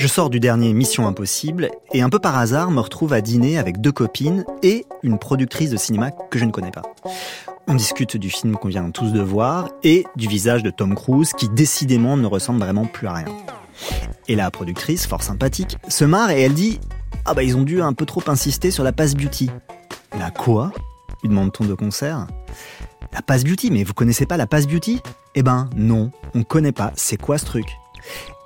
[0.00, 3.58] Je sors du dernier Mission Impossible et un peu par hasard me retrouve à dîner
[3.58, 6.80] avec deux copines et une productrice de cinéma que je ne connais pas.
[7.66, 11.34] On discute du film qu'on vient tous de voir et du visage de Tom Cruise
[11.34, 13.26] qui décidément ne ressemble vraiment plus à rien.
[14.26, 16.80] Et la productrice, fort sympathique, se marre et elle dit
[17.26, 19.50] Ah bah ils ont dû un peu trop insister sur la passe beauty.
[20.18, 20.72] La quoi?
[21.22, 22.26] lui demande-t-on de concert.
[23.12, 25.02] La passe beauty, mais vous connaissez pas la passe beauty?
[25.34, 27.66] Eh ben non, on connaît pas, c'est quoi ce truc?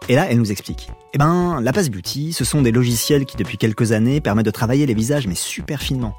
[0.08, 0.90] Et là, elle nous explique.
[1.14, 4.50] Eh ben, la Pass Beauty, ce sont des logiciels qui, depuis quelques années, permettent de
[4.50, 6.14] travailler les visages, mais super finement.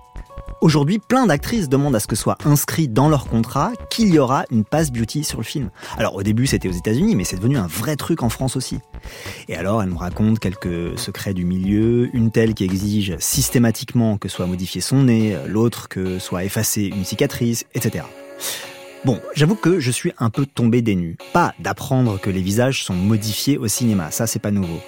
[0.62, 4.46] Aujourd'hui, plein d'actrices demandent à ce que soit inscrit dans leur contrat qu'il y aura
[4.50, 5.70] une Pass Beauty sur le film.
[5.98, 8.80] Alors au début c'était aux États-Unis, mais c'est devenu un vrai truc en France aussi.
[9.48, 14.30] Et alors elle nous raconte quelques secrets du milieu, une telle qui exige systématiquement que
[14.30, 18.06] soit modifié son nez, l'autre que soit effacée une cicatrice, etc.
[19.06, 21.16] Bon, j'avoue que je suis un peu tombé des nues.
[21.32, 24.80] Pas d'apprendre que les visages sont modifiés au cinéma, ça c'est pas nouveau.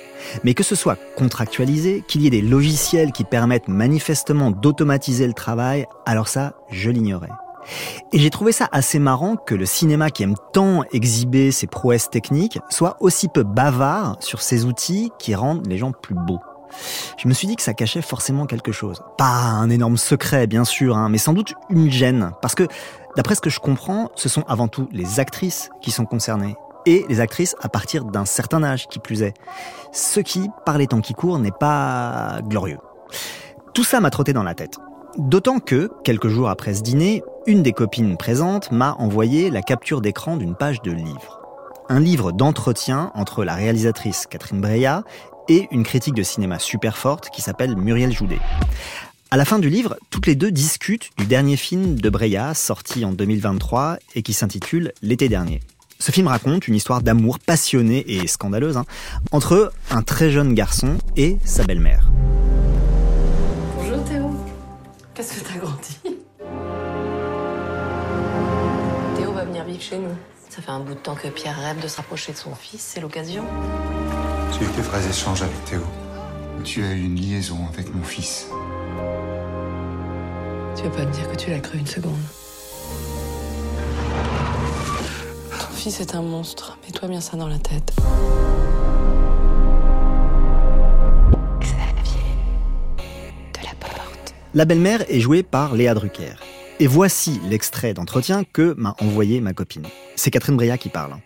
[0.43, 5.33] Mais que ce soit contractualisé, qu'il y ait des logiciels qui permettent manifestement d'automatiser le
[5.33, 7.29] travail, alors ça, je l'ignorais.
[8.11, 12.09] Et j'ai trouvé ça assez marrant que le cinéma qui aime tant exhiber ses prouesses
[12.09, 16.39] techniques soit aussi peu bavard sur ces outils qui rendent les gens plus beaux.
[17.17, 19.02] Je me suis dit que ça cachait forcément quelque chose.
[19.17, 22.31] Pas un énorme secret, bien sûr, hein, mais sans doute une gêne.
[22.41, 22.67] Parce que
[23.17, 26.55] D'après ce que je comprends, ce sont avant tout les actrices qui sont concernées.
[26.85, 29.33] Et les actrices à partir d'un certain âge, qui plus est.
[29.91, 32.77] Ce qui, par les temps qui courent, n'est pas glorieux.
[33.73, 34.77] Tout ça m'a trotté dans la tête.
[35.17, 39.99] D'autant que, quelques jours après ce dîner, une des copines présentes m'a envoyé la capture
[39.99, 41.42] d'écran d'une page de livre.
[41.89, 45.03] Un livre d'entretien entre la réalisatrice Catherine Breillat
[45.49, 48.39] et une critique de cinéma super forte qui s'appelle Muriel Joudet.
[49.30, 53.04] À la fin du livre, toutes les deux discutent du dernier film de Breya, sorti
[53.04, 55.60] en 2023 et qui s'intitule L'été dernier.
[55.99, 58.86] Ce film raconte une histoire d'amour passionnée et scandaleuse hein,
[59.33, 62.10] entre un très jeune garçon et sa belle-mère.
[63.76, 64.32] Bonjour Théo.
[65.14, 65.98] Qu'est-ce que t'as grandi?
[69.17, 70.16] Théo va venir vivre chez nous.
[70.49, 72.80] Ça fait un bout de temps que Pierre rêve de se rapprocher de son fils,
[72.80, 73.43] c'est l'occasion.
[74.54, 75.83] J'ai eu de vrais échanges avec Théo.
[76.64, 78.48] Tu as eu une liaison avec mon fils?
[80.75, 82.13] Tu veux pas me dire que tu l'as cru une seconde
[85.52, 86.77] Ton fils est un monstre.
[86.85, 87.93] Mets-toi bien ça dans la tête.
[93.53, 94.36] de la porte.
[94.53, 96.36] La belle-mère est jouée par Léa Drucker.
[96.80, 99.87] Et voici l'extrait d'entretien que m'a envoyé ma copine.
[100.15, 101.17] C'est Catherine Breillat qui parle.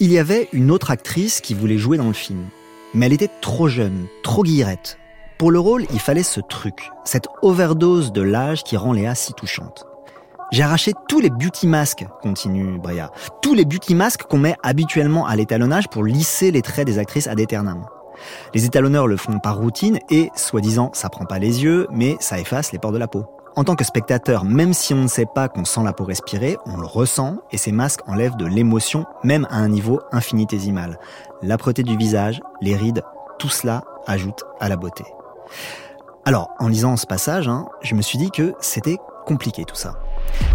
[0.00, 2.46] Il y avait une autre actrice qui voulait jouer dans le film.
[2.94, 4.98] Mais elle était trop jeune, trop guillerette.
[5.44, 9.34] Pour le rôle, il fallait ce truc, cette overdose de l'âge qui rend Léa si
[9.34, 9.84] touchante.
[10.52, 13.10] J'ai arraché tous les beauty masks, continue Brea,
[13.42, 17.26] tous les beauty masks qu'on met habituellement à l'étalonnage pour lisser les traits des actrices
[17.26, 17.84] ad aeternam.
[18.54, 22.38] Les étalonneurs le font par routine et, soi-disant, ça prend pas les yeux, mais ça
[22.40, 23.26] efface les pores de la peau.
[23.54, 26.56] En tant que spectateur, même si on ne sait pas qu'on sent la peau respirer,
[26.64, 30.98] on le ressent et ces masques enlèvent de l'émotion, même à un niveau infinitésimal.
[31.42, 33.02] L'âpreté du visage, les rides,
[33.38, 35.04] tout cela ajoute à la beauté.
[36.24, 38.96] Alors, en lisant ce passage, hein, je me suis dit que c'était
[39.26, 39.98] compliqué tout ça.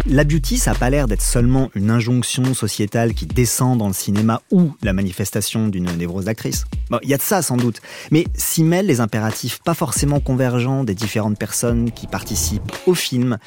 [0.06, 3.92] La beauty, ça n'a pas l'air d'être seulement une injonction sociétale qui descend dans le
[3.92, 6.64] cinéma ou la manifestation d'une névrose d'actrice.
[6.90, 7.80] Bon, il y a de ça sans doute,
[8.10, 13.38] mais s'y mêlent les impératifs pas forcément convergents des différentes personnes qui participent au film,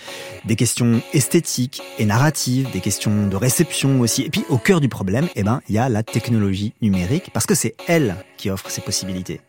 [0.46, 4.88] des questions esthétiques et narratives, des questions de réception aussi, et puis au cœur du
[4.88, 8.70] problème, eh ben, il y a la technologie numérique, parce que c'est elle qui offre
[8.70, 9.42] ces possibilités.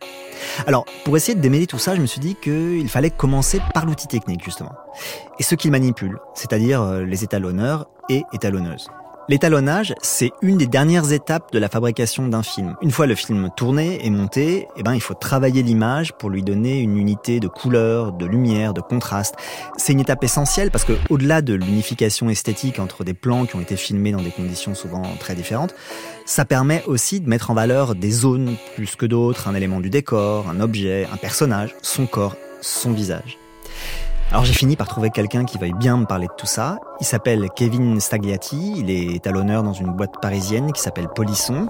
[0.67, 3.87] Alors, pour essayer de démêler tout ça, je me suis dit qu'il fallait commencer par
[3.87, 4.73] l'outil technique, justement.
[5.39, 8.89] Et ce qu'il manipule, c'est-à-dire euh, les étalonneurs et étalonneuses.
[9.27, 12.77] L'étalonnage, c'est une des dernières étapes de la fabrication d'un film.
[12.83, 16.43] Une fois le film tourné et monté, eh ben, il faut travailler l'image pour lui
[16.43, 19.35] donner une unité de couleur, de lumière, de contraste.
[19.79, 23.61] C'est une étape essentielle parce que, au-delà de l'unification esthétique entre des plans qui ont
[23.61, 25.75] été filmés dans des conditions souvent très différentes,
[26.27, 29.89] ça permet aussi de mettre en valeur des zones plus que d'autres, un élément du
[29.89, 33.39] décor, un objet, un personnage, son corps, son visage.
[34.35, 36.81] Alors j'ai fini par trouver quelqu'un qui veuille bien me parler de tout ça.
[37.01, 41.69] Il s'appelle Kevin Stagliati, il est à l'honneur dans une boîte parisienne qui s'appelle Polisson.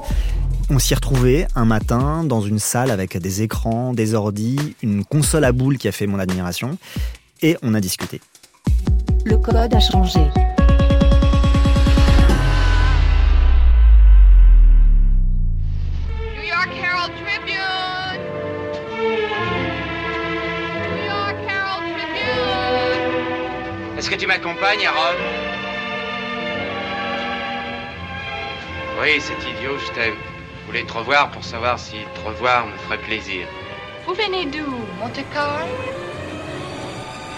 [0.71, 5.45] On s'y retrouvait un matin dans une salle avec des écrans, des ordis, une console
[5.45, 6.79] à boules qui a fait mon admiration,
[7.43, 8.23] et on a discuté.
[9.27, 10.31] Le code a changé.
[24.05, 25.19] Est-ce que tu m'accompagnes, Harold
[29.01, 30.13] Oui, c'est idiot, je t'aime.
[30.61, 33.47] Je voulais te revoir pour savoir si te revoir me ferait plaisir.
[34.07, 34.71] Vous venez d'où,
[35.01, 35.65] Monte-Carlo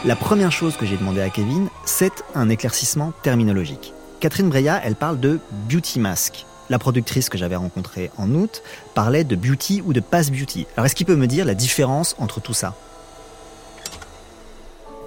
[0.05, 3.93] La première chose que j'ai demandé à Kevin, c'est un éclaircissement terminologique.
[4.19, 6.47] Catherine Breillat, elle parle de beauty mask.
[6.69, 8.65] La productrice que j'avais rencontrée en août
[8.97, 10.67] parlait de beauty ou de pass beauty.
[10.77, 12.75] Alors est-ce qu'il peut me dire la différence entre tout ça?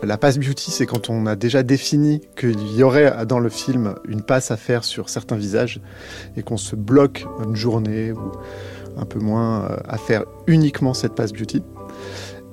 [0.02, 3.96] La pass beauty, c'est quand on a déjà défini qu'il y aurait dans le film
[4.08, 5.82] une passe à faire sur certains visages
[6.38, 8.32] et qu'on se bloque une journée ou
[8.98, 11.64] un peu moins euh, à faire uniquement cette passe beauty.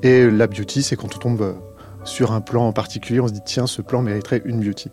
[0.02, 1.52] Et la beauty, c'est quand on tombe euh,
[2.04, 4.90] sur un plan en particulier, on se dit tiens, ce plan mériterait une beauty.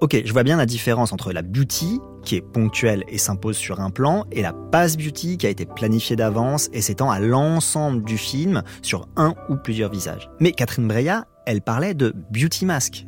[0.00, 3.80] Ok, je vois bien la différence entre la beauty, qui est ponctuelle et s'impose sur
[3.80, 8.04] un plan, et la pass beauty, qui a été planifiée d'avance et s'étend à l'ensemble
[8.04, 10.30] du film sur un ou plusieurs visages.
[10.38, 13.06] Mais Catherine Breillat, elle parlait de beauty mask.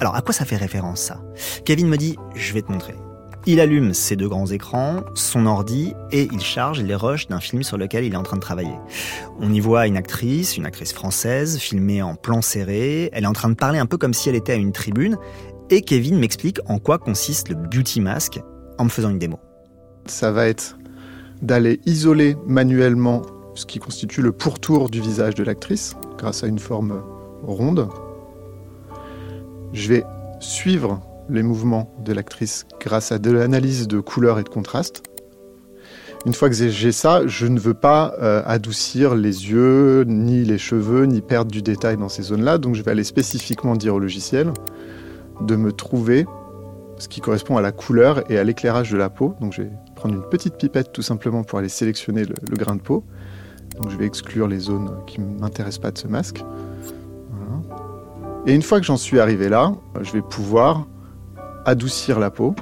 [0.00, 1.20] Alors à quoi ça fait référence ça?
[1.64, 2.94] Kevin me dit, je vais te montrer.
[3.44, 7.64] Il allume ses deux grands écrans, son ordi, et il charge les rushs d'un film
[7.64, 8.76] sur lequel il est en train de travailler.
[9.40, 13.10] On y voit une actrice, une actrice française, filmée en plan serré.
[13.12, 15.18] Elle est en train de parler un peu comme si elle était à une tribune.
[15.68, 18.38] Et Kevin m'explique en quoi consiste le beauty mask
[18.78, 19.40] en me faisant une démo.
[20.06, 20.78] Ça va être
[21.42, 23.22] d'aller isoler manuellement
[23.56, 27.02] ce qui constitue le pourtour du visage de l'actrice grâce à une forme
[27.42, 27.88] ronde.
[29.72, 30.04] Je vais
[30.40, 35.02] suivre les mouvements de l'actrice grâce à de l'analyse de couleurs et de contraste.
[36.24, 40.58] Une fois que j'ai ça, je ne veux pas euh, adoucir les yeux, ni les
[40.58, 42.58] cheveux, ni perdre du détail dans ces zones-là.
[42.58, 44.52] Donc je vais aller spécifiquement dire au logiciel
[45.40, 46.26] de me trouver
[46.98, 49.34] ce qui correspond à la couleur et à l'éclairage de la peau.
[49.40, 52.76] Donc je vais prendre une petite pipette tout simplement pour aller sélectionner le, le grain
[52.76, 53.04] de peau.
[53.80, 56.44] Donc je vais exclure les zones qui ne m'intéressent pas de ce masque.
[58.44, 60.86] Et une fois que j'en suis arrivé là, je vais pouvoir
[61.64, 62.56] adoucir la peau.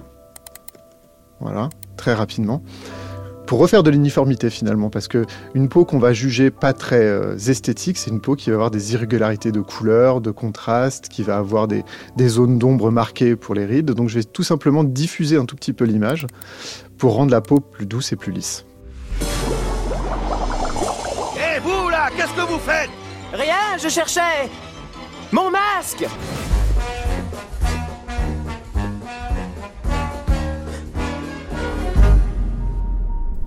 [1.40, 2.62] Voilà, très rapidement.
[3.46, 5.24] Pour refaire de l'uniformité finalement, parce que
[5.54, 8.70] une peau qu'on va juger pas très euh, esthétique, c'est une peau qui va avoir
[8.70, 11.82] des irrégularités de couleur, de contraste, qui va avoir des,
[12.14, 13.90] des zones d'ombre marquées pour les rides.
[13.92, 16.26] Donc je vais tout simplement diffuser un tout petit peu l'image
[16.98, 18.66] pour rendre la peau plus douce et plus lisse.
[21.36, 22.90] Hé, vous là, qu'est-ce que vous faites?
[23.32, 24.50] Rien, je cherchais
[25.32, 26.06] mon masque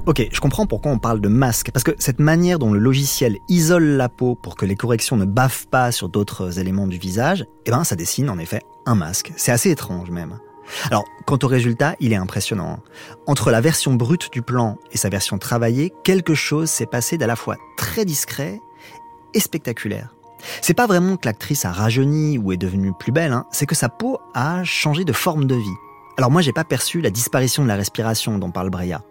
[0.05, 3.37] Ok, je comprends pourquoi on parle de masque, parce que cette manière dont le logiciel
[3.47, 7.45] isole la peau pour que les corrections ne baffent pas sur d'autres éléments du visage,
[7.65, 9.31] eh ben ça dessine en effet un masque.
[9.37, 10.39] C'est assez étrange même.
[10.89, 12.79] Alors, quant au résultat, il est impressionnant.
[13.27, 17.27] Entre la version brute du plan et sa version travaillée, quelque chose s'est passé d'à
[17.27, 18.59] la fois très discret
[19.33, 20.13] et spectaculaire.
[20.61, 23.75] C'est pas vraiment que l'actrice a rajeuni ou est devenue plus belle, hein, c'est que
[23.75, 25.77] sa peau a changé de forme de vie.
[26.17, 29.01] Alors moi, j'ai pas perçu la disparition de la respiration dont parle Breya.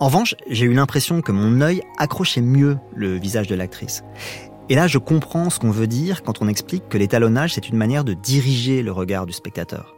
[0.00, 4.02] En revanche, j'ai eu l'impression que mon œil accrochait mieux le visage de l'actrice.
[4.68, 7.76] Et là, je comprends ce qu'on veut dire quand on explique que l'étalonnage, c'est une
[7.76, 9.94] manière de diriger le regard du spectateur.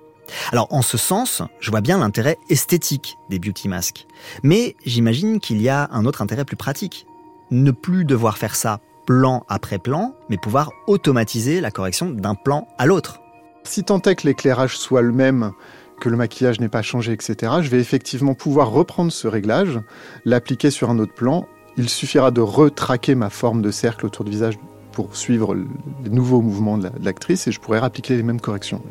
[0.53, 4.07] Alors, en ce sens, je vois bien l'intérêt esthétique des beauty masks.
[4.43, 7.07] Mais j'imagine qu'il y a un autre intérêt plus pratique.
[7.51, 12.69] Ne plus devoir faire ça plan après plan, mais pouvoir automatiser la correction d'un plan
[12.79, 13.21] à l'autre.
[13.65, 15.53] Si tant est que l'éclairage soit le même,
[16.01, 19.81] que le maquillage n'ait pas changé, etc., je vais effectivement pouvoir reprendre ce réglage,
[20.25, 21.47] l'appliquer sur un autre plan.
[21.77, 24.59] Il suffira de retraquer ma forme de cercle autour du visage
[24.93, 28.83] pour suivre les nouveaux mouvements de l'actrice et je pourrais appliquer les mêmes corrections.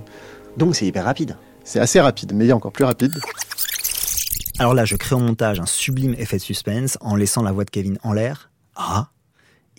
[0.57, 1.37] Donc c'est hyper rapide.
[1.63, 3.13] C'est assez rapide, mais il y a encore plus rapide.
[4.59, 7.63] Alors là, je crée au montage un sublime effet de suspense en laissant la voix
[7.63, 8.49] de Kevin en l'air.
[8.75, 9.09] Ah,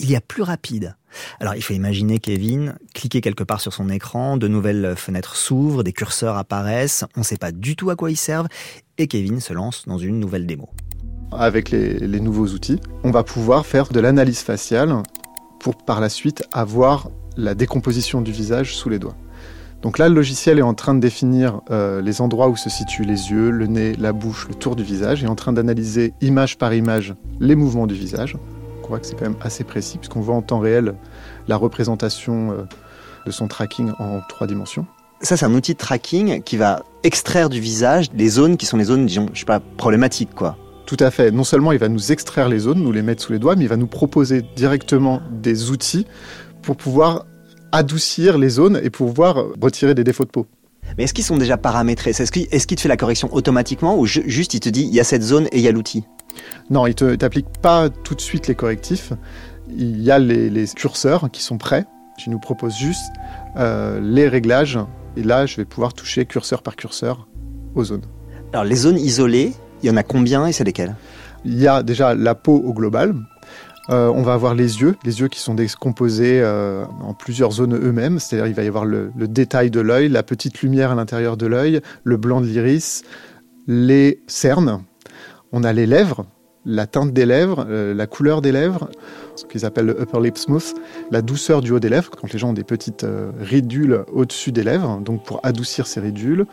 [0.01, 0.97] il y a plus rapide.
[1.41, 5.83] Alors il faut imaginer Kevin cliquer quelque part sur son écran, de nouvelles fenêtres s'ouvrent,
[5.83, 8.49] des curseurs apparaissent, on ne sait pas du tout à quoi ils servent,
[8.99, 10.69] et Kevin se lance dans une nouvelle démo.
[11.33, 15.03] Avec les, nouveaux outils, on va pouvoir faire de l'analyse faciale
[15.61, 19.17] pour par la suite avoir la décomposition du visage sous les doigts.
[19.83, 23.05] Donc là, le logiciel est en train de définir euh, les endroits où se situent
[23.05, 26.59] les yeux, le nez, la bouche, le tour du visage, et en train d'analyser image
[26.59, 28.37] par image les mouvements du visage.
[28.91, 30.95] On voit que c'est quand même assez précis, puisqu'on voit en temps réel
[31.47, 32.65] la représentation euh,
[33.25, 34.85] de son tracking en trois dimensions.
[35.21, 38.77] Ça, c'est un outil de tracking qui va extraire du visage les zones qui sont
[38.77, 40.57] les zones, disons, je sais pas, problématiques, quoi.
[40.87, 41.31] Tout à fait.
[41.31, 43.63] Non seulement il va nous extraire les zones, nous les mettre sous les doigts, mais
[43.63, 46.05] il va nous proposer directement des outils
[46.61, 47.27] pour pouvoir
[47.71, 50.49] adoucir les zones et pouvoir retirer des défauts de peau.
[50.99, 52.11] Mais est-ce qu'ils sont déjà paramétrés?
[52.11, 54.99] Est-ce qu'il est te fait la correction automatiquement ou juste il te dit il y
[54.99, 56.03] a cette zone et il y a l'outil?
[56.71, 59.13] Non, il ne t'applique pas tout de suite les correctifs.
[59.69, 61.85] Il y a les, curseurs qui sont prêts.
[62.19, 63.13] Tu nous proposes juste
[63.57, 64.79] euh, les réglages
[65.17, 67.29] et là je vais pouvoir toucher curseur par curseur
[67.75, 68.05] aux zones.
[68.53, 70.97] Alors les zones isolées, il y en a combien et c'est lesquelles?
[71.45, 73.15] Il y a déjà la peau au global,
[73.91, 77.75] euh, on va avoir les yeux, les yeux qui sont décomposés euh, en plusieurs zones
[77.75, 81.37] eux-mêmes, c'est-à-dire il va y avoir le, détail de l'œil, la petite lumière à l'intérieur
[81.37, 83.03] de l'œil, le blanc de l'iris,
[83.67, 84.83] les cernes,
[85.53, 86.27] on a les lèvres,
[86.65, 88.91] la teinte des lèvres, euh, la couleur des lèvres,
[89.37, 90.75] ce qu'ils appellent le upper lip smooth,
[91.11, 93.07] la douceur du haut des lèvres, quand les gens ont des petites
[93.41, 96.47] ridules au-dessus des lèvres, donc pour adoucir ces ridules,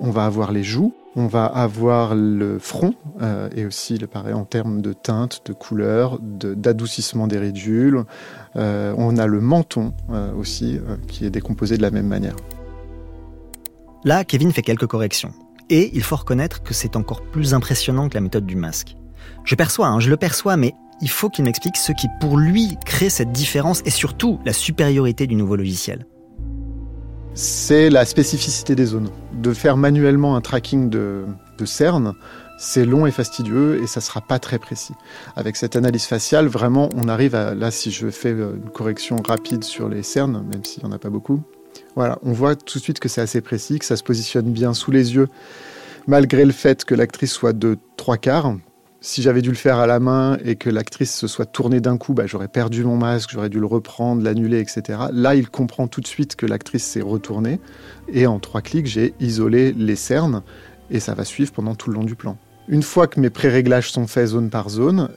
[0.00, 4.44] on va avoir les joues, on va avoir le front euh, et aussi pareil en
[4.44, 8.04] termes de teinte, de couleur, d'adoucissement des ridules.
[8.56, 12.36] Euh, on a le menton euh, aussi qui est décomposé de la même manière.
[14.04, 15.32] Là, Kevin fait quelques corrections.
[15.70, 18.96] Et il faut reconnaître que c'est encore plus impressionnant que la méthode du masque.
[19.44, 22.76] Je perçois, hein, je le perçois, mais il faut qu'il m'explique ce qui pour lui
[22.84, 26.06] crée cette différence et surtout la supériorité du nouveau logiciel
[27.34, 29.10] c'est la spécificité des zones.
[29.32, 31.24] De faire manuellement un tracking de,
[31.64, 32.14] cernes,
[32.58, 34.94] c'est long et fastidieux et ça sera pas très précis.
[35.36, 39.16] Avec cette analyse faciale, vraiment, on arrive à, là, si je fais euh, une correction
[39.16, 41.42] rapide sur les cernes, même s'il n'y en a pas beaucoup,
[41.96, 44.74] voilà, on voit tout de suite que c'est assez précis, que ça se positionne bien
[44.74, 45.28] sous les yeux,
[46.06, 48.54] malgré le fait que l'actrice soit de trois quarts,
[49.00, 51.96] si j'avais dû le faire à la main et que l'actrice se soit tournée d'un
[51.96, 54.98] coup, bah, j'aurais perdu mon masque, j'aurais dû le reprendre, l'annuler, etc.
[55.12, 57.60] Là, il comprend tout de suite que l'actrice s'est retournée.
[58.12, 60.42] Et en trois clics, j'ai isolé les cernes
[60.90, 62.36] et ça va suivre pendant tout le long du plan.
[62.68, 65.08] Une fois que mes pré-réglages sont faits zone par zone,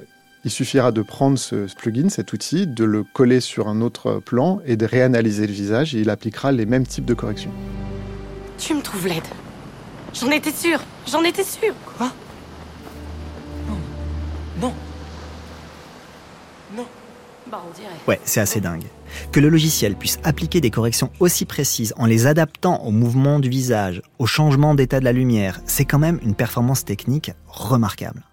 [0.46, 4.60] il suffira de prendre ce plugin, cet outil, de le coller sur un autre plan
[4.66, 7.52] et de réanalyser le visage et il appliquera les mêmes types de corrections.
[8.58, 9.24] Tu me trouves laide.
[10.14, 11.74] J'en étais sûre, j'en étais sûre.
[11.98, 12.12] Quoi?
[13.68, 13.78] Non.
[14.62, 14.74] Non.
[17.50, 17.90] Bah, on dirait.
[18.08, 18.86] Ouais, c'est assez dingue.
[19.32, 23.50] Que le logiciel puisse appliquer des corrections aussi précises en les adaptant au mouvement du
[23.50, 28.24] visage, au changement d'état de la lumière, c'est quand même une performance technique remarquable.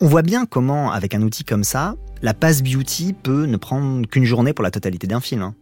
[0.00, 4.06] On voit bien comment, avec un outil comme ça, la passe beauty peut ne prendre
[4.06, 5.42] qu'une journée pour la totalité d'un film.
[5.42, 5.54] Hein.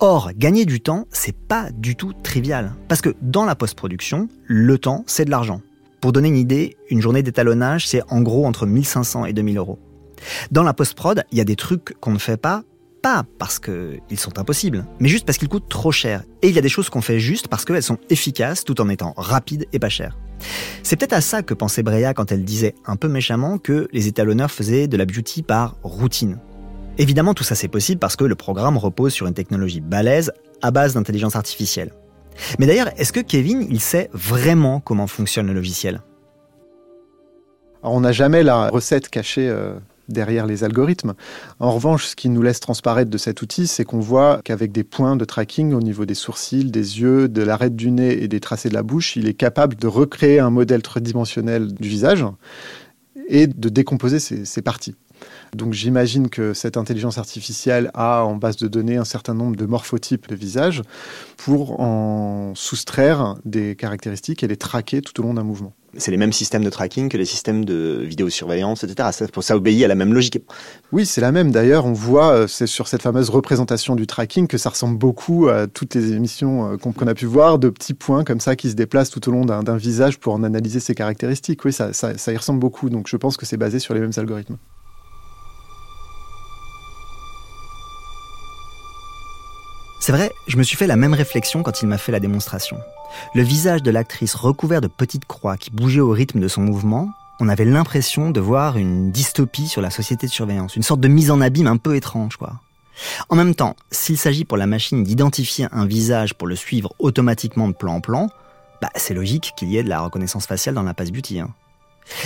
[0.00, 2.74] Or, gagner du temps, c'est pas du tout trivial.
[2.88, 5.60] Parce que dans la post-production, le temps, c'est de l'argent.
[6.00, 9.78] Pour donner une idée, une journée d'étalonnage, c'est en gros entre 1500 et 2000 euros.
[10.50, 12.62] Dans la post-prod, il y a des trucs qu'on ne fait pas,
[13.06, 16.24] pas parce qu'ils sont impossibles, mais juste parce qu'ils coûtent trop cher.
[16.42, 18.88] Et il y a des choses qu'on fait juste parce qu'elles sont efficaces tout en
[18.88, 20.18] étant rapides et pas chères.
[20.82, 24.08] C'est peut-être à ça que pensait Breya quand elle disait un peu méchamment que les
[24.08, 26.40] étalonneurs faisaient de la beauty par routine.
[26.98, 30.72] Évidemment, tout ça c'est possible parce que le programme repose sur une technologie balèze à
[30.72, 31.92] base d'intelligence artificielle.
[32.58, 36.02] Mais d'ailleurs, est-ce que Kevin, il sait vraiment comment fonctionne le logiciel?
[37.84, 41.14] On n'a jamais la recette cachée euh, derrière les algorithmes.
[41.60, 44.84] En revanche, ce qui nous laisse transparaître de cet outil, c'est qu'on voit qu'avec des
[44.84, 48.40] points de tracking au niveau des sourcils, des yeux, de l'arête du nez et des
[48.40, 52.24] tracés de la bouche, il est capable de recréer un modèle tridimensionnel du visage
[53.28, 54.94] et de décomposer ces parties.
[55.54, 59.66] Donc j'imagine que cette intelligence artificielle a en base de données un certain nombre de
[59.66, 60.82] morphotypes de visage
[61.36, 65.72] pour en soustraire des caractéristiques et les traquer tout au long d'un mouvement.
[65.98, 69.08] C'est les mêmes systèmes de tracking que les systèmes de vidéosurveillance, etc.
[69.12, 70.38] Ça, ça obéit à la même logique.
[70.92, 71.52] Oui, c'est la même.
[71.52, 75.48] D'ailleurs, on voit euh, c'est sur cette fameuse représentation du tracking que ça ressemble beaucoup
[75.48, 78.68] à toutes les émissions euh, qu'on a pu voir de petits points comme ça qui
[78.68, 81.64] se déplacent tout au long d'un visage pour en analyser ses caractéristiques.
[81.64, 82.90] Oui, ça, ça y ressemble beaucoup.
[82.90, 84.58] Donc je pense que c'est basé sur les mêmes algorithmes.
[90.06, 92.78] C'est vrai, je me suis fait la même réflexion quand il m'a fait la démonstration.
[93.34, 97.10] Le visage de l'actrice recouvert de petites croix qui bougeaient au rythme de son mouvement,
[97.40, 101.08] on avait l'impression de voir une dystopie sur la société de surveillance, une sorte de
[101.08, 102.60] mise en abîme un peu étrange, quoi.
[103.30, 107.66] En même temps, s'il s'agit pour la machine d'identifier un visage pour le suivre automatiquement
[107.66, 108.30] de plan en plan,
[108.80, 111.40] bah, c'est logique qu'il y ait de la reconnaissance faciale dans la Pass Beauty.
[111.40, 111.50] Hein.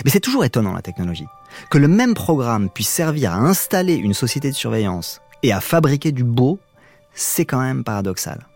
[0.05, 1.29] Mais c'est toujours étonnant la technologie.
[1.71, 6.13] Que le même programme puisse servir à installer une société de surveillance et à fabriquer
[6.13, 6.61] du beau
[7.21, 8.47] c'est quand même paradoxal.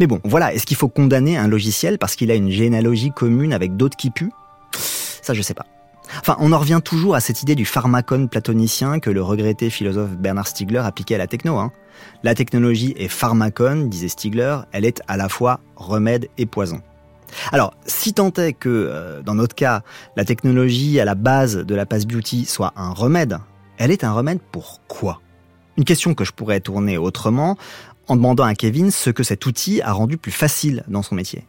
[0.00, 3.52] Mais bon, voilà, est-ce qu'il faut condamner un logiciel parce qu'il a une généalogie commune
[3.52, 4.32] avec d'autres qui puent?
[5.22, 5.66] Ça, je sais pas.
[6.20, 10.10] Enfin, on en revient toujours à cette idée du pharmacone platonicien que le regretté philosophe
[10.10, 11.58] Bernard Stiegler appliquait à la techno.
[11.58, 11.72] Hein.
[12.22, 16.82] La technologie est pharmacone, disait Stiegler, elle est à la fois remède et poison.
[17.52, 19.82] Alors, si tant est que, euh, dans notre cas,
[20.16, 23.38] la technologie à la base de la Pass Beauty soit un remède,
[23.78, 25.20] elle est un remède pour quoi?
[25.76, 27.56] Une question que je pourrais tourner autrement
[28.06, 31.44] en demandant à Kevin ce que cet outil a rendu plus facile dans son métier.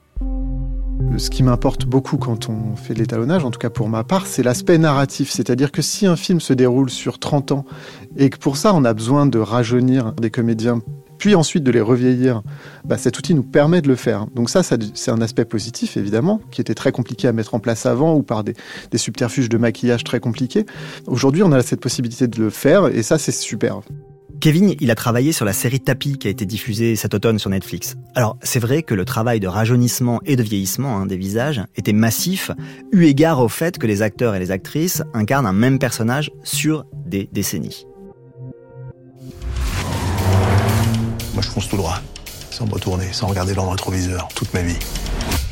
[1.18, 4.44] Ce qui m'importe beaucoup quand on fait l'étalonnage, en tout cas pour ma part, c'est
[4.44, 5.30] l'aspect narratif.
[5.30, 7.66] C'est-à-dire que si un film se déroule sur 30 ans
[8.18, 10.82] et que pour ça on a besoin de rajeunir des comédiens
[11.18, 12.42] puis ensuite de les revieillir,
[12.84, 14.28] bah, cet outil nous permet de le faire.
[14.36, 17.86] Donc ça, c'est un aspect positif, évidemment, qui était très compliqué à mettre en place
[17.86, 18.54] avant ou par des,
[18.92, 20.66] des subterfuges de maquillage très compliqués.
[21.08, 23.80] Aujourd'hui, on a cette possibilité de le faire et ça, c'est super.
[24.40, 27.50] Kevin, il a travaillé sur la série Tapis qui a été diffusée cet automne sur
[27.50, 27.96] Netflix.
[28.16, 31.94] Alors, c'est vrai que le travail de rajeunissement et de vieillissement hein, des visages était
[31.94, 32.52] massif,
[32.92, 36.86] eu égard au fait que les acteurs et les actrices incarnent un même personnage sur
[37.06, 37.86] des décennies.
[41.34, 42.02] Moi, je fonce tout droit,
[42.52, 44.78] sans me retourner, sans regarder dans le rétroviseur, toute ma vie.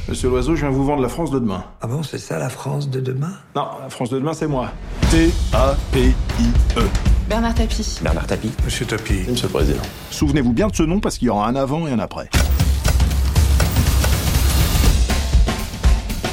[0.09, 1.63] Monsieur Loiseau, je viens vous vendre la France de demain.
[1.81, 3.31] Ah bon, c'est ça la France de demain?
[3.55, 4.69] Non, la France de demain, c'est moi.
[5.09, 6.81] T-A-P-I-E.
[7.29, 7.99] Bernard Tapie.
[8.01, 8.51] Bernard Tapie.
[8.65, 9.23] Monsieur Tapie.
[9.29, 9.81] Monsieur le Président.
[10.11, 12.29] Souvenez-vous bien de ce nom parce qu'il y aura un avant et un après.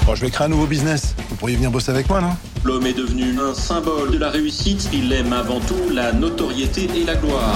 [0.04, 1.14] Bon, je vais créer un nouveau business.
[1.28, 2.32] Vous pourriez venir bosser avec moi, non?
[2.64, 4.90] L'homme est devenu un symbole de la réussite.
[4.92, 7.54] Il aime avant tout la notoriété et la gloire.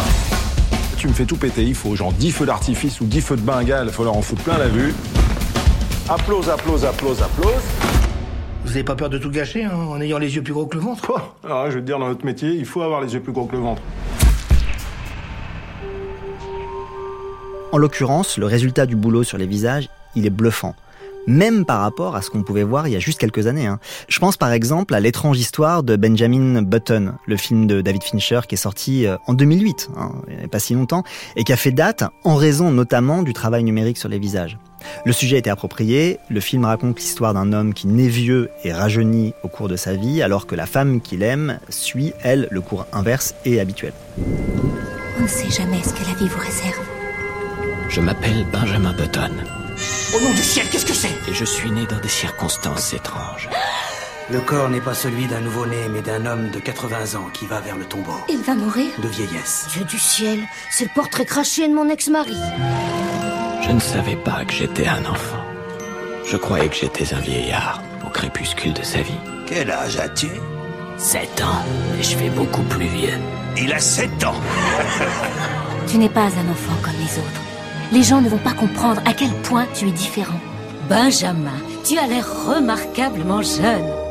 [0.97, 1.65] Tu me fais tout péter.
[1.65, 3.89] Il faut genre 10 feux d'artifice ou 10 feux de bengale.
[3.89, 4.95] Il faut leur en foutre plein la vue.
[6.07, 7.63] Applause, applause, applause, applause.
[8.63, 10.77] Vous n'avez pas peur de tout gâcher hein, en ayant les yeux plus gros que
[10.77, 11.35] le ventre Quoi?
[11.43, 13.47] Alors, je veux te dire, dans notre métier, il faut avoir les yeux plus gros
[13.47, 13.81] que le ventre.
[17.73, 20.75] En l'occurrence, le résultat du boulot sur les visages, il est bluffant.
[21.27, 23.67] Même par rapport à ce qu'on pouvait voir il y a juste quelques années.
[23.67, 23.79] Hein.
[24.09, 28.41] Je pense par exemple à l'étrange histoire de Benjamin Button, le film de David Fincher
[28.47, 31.03] qui est sorti euh, en 2008, hein, il n'y a pas si longtemps,
[31.37, 34.59] et qui a fait date en raison notamment du travail numérique sur les visages.
[35.05, 39.35] Le sujet était approprié, le film raconte l'histoire d'un homme qui naît vieux et rajeunit
[39.43, 42.87] au cours de sa vie, alors que la femme qu'il aime suit, elle, le cours
[42.93, 43.93] inverse et habituel.
[45.19, 46.87] On ne sait jamais ce que la vie vous réserve.
[47.89, 49.33] Je m'appelle Benjamin Button.
[50.17, 51.31] Au nom du ciel, qu'est-ce que c'est?
[51.31, 53.49] Et je suis né dans des circonstances étranges.
[54.31, 57.61] Le corps n'est pas celui d'un nouveau-né, mais d'un homme de 80 ans qui va
[57.61, 58.15] vers le tombeau.
[58.31, 59.67] Il va mourir De vieillesse.
[59.71, 60.39] Dieu du ciel,
[60.71, 62.37] c'est le portrait craché de mon ex-mari.
[63.63, 65.45] Je ne savais pas que j'étais un enfant.
[66.27, 69.13] Je croyais que j'étais un vieillard au crépuscule de sa vie.
[69.47, 70.31] Quel âge as-tu?
[70.97, 71.63] Sept ans,
[71.99, 73.19] et je fais beaucoup plus vieux.
[73.59, 74.41] Il a sept ans
[75.87, 77.43] Tu n'es pas un enfant comme les autres.
[77.93, 80.41] Les gens ne vont pas comprendre à quel point tu es différent.
[80.89, 81.53] Benjamin,
[81.85, 84.04] tu as l'air remarquablement jeune.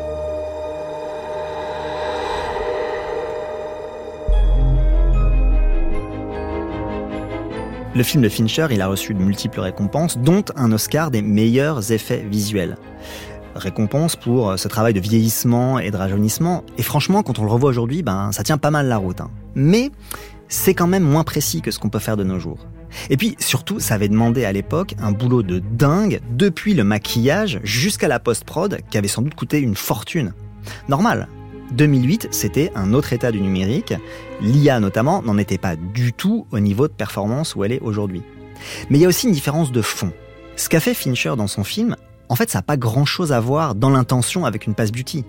[7.95, 11.91] Le film de Fincher, il a reçu de multiples récompenses, dont un Oscar des meilleurs
[11.91, 12.75] effets visuels.
[13.53, 16.63] Récompense pour ce travail de vieillissement et de rajeunissement.
[16.79, 19.21] Et franchement, quand on le revoit aujourd'hui, ben, ça tient pas mal la route.
[19.21, 19.29] hein.
[19.53, 19.91] Mais
[20.47, 22.65] c'est quand même moins précis que ce qu'on peut faire de nos jours.
[23.11, 27.59] Et puis surtout, ça avait demandé à l'époque un boulot de dingue, depuis le maquillage
[27.63, 30.33] jusqu'à la post-prod, qui avait sans doute coûté une fortune.
[30.89, 31.27] Normal.
[31.71, 33.93] 2008, c'était un autre état du numérique.
[34.41, 38.21] L'IA notamment n'en était pas du tout au niveau de performance où elle est aujourd'hui.
[38.89, 40.11] Mais il y a aussi une différence de fond.
[40.55, 41.95] Ce qu'a fait Fincher dans son film,
[42.29, 45.25] en fait, ça n'a pas grand-chose à voir dans l'intention avec une passe beauty.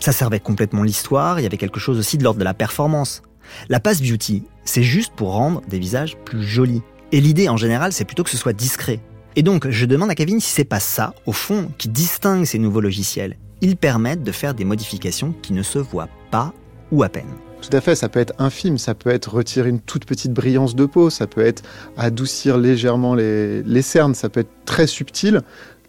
[0.00, 3.22] Ça servait complètement l'histoire, il y avait quelque chose aussi de l'ordre de la performance.
[3.68, 6.82] La passe beauty, c'est juste pour rendre des visages plus jolis.
[7.12, 9.00] Et l'idée en général, c'est plutôt que ce soit discret.
[9.36, 12.58] Et donc, je demande à Kevin si c'est pas ça, au fond, qui distingue ces
[12.58, 13.36] nouveaux logiciels.
[13.60, 16.52] Ils permettent de faire des modifications qui ne se voient pas
[16.90, 17.32] ou à peine.
[17.62, 20.74] Tout à fait, ça peut être infime, ça peut être retirer une toute petite brillance
[20.74, 21.62] de peau, ça peut être
[21.96, 25.40] adoucir légèrement les, les cernes, ça peut être très subtil,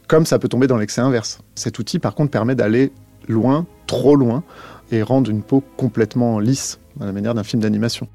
[0.08, 1.39] comme ça peut tomber dans l'excès inverse.
[1.56, 2.93] Cet outil, par contre, permet d'aller
[3.28, 4.43] loin, trop loin,
[4.91, 8.08] et rendre une peau complètement lisse, à la manière d'un film d'animation.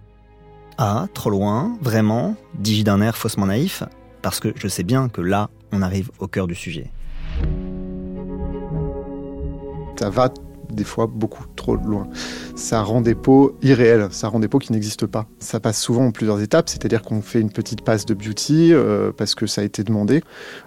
[0.78, 2.36] Ah, trop loin, vraiment?
[2.54, 3.82] Dis-je d'un air faussement naïf?
[4.22, 6.90] Parce que je sais bien que là, on arrive au cœur du sujet.
[10.00, 10.32] Ça va
[10.72, 12.08] des fois beaucoup trop loin.
[12.54, 15.26] Ça rend des peaux irréelles, ça rend des peaux qui n'existent pas.
[15.40, 19.12] Ça passe souvent en plusieurs étapes, c'est-à-dire qu'on fait une petite passe de beauty euh,
[19.14, 20.22] parce que ça a été demandé.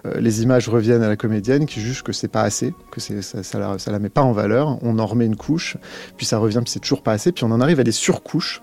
[0.06, 3.42] Euh, les images reviennent à la comédienne qui juge que c'est pas assez, que ça,
[3.42, 4.78] ça, la, met pas en valeur.
[4.82, 5.76] On en remet une couche,
[6.16, 8.60] puis ça revient, puis c'est toujours pas assez, puis on en arrive à des surcouches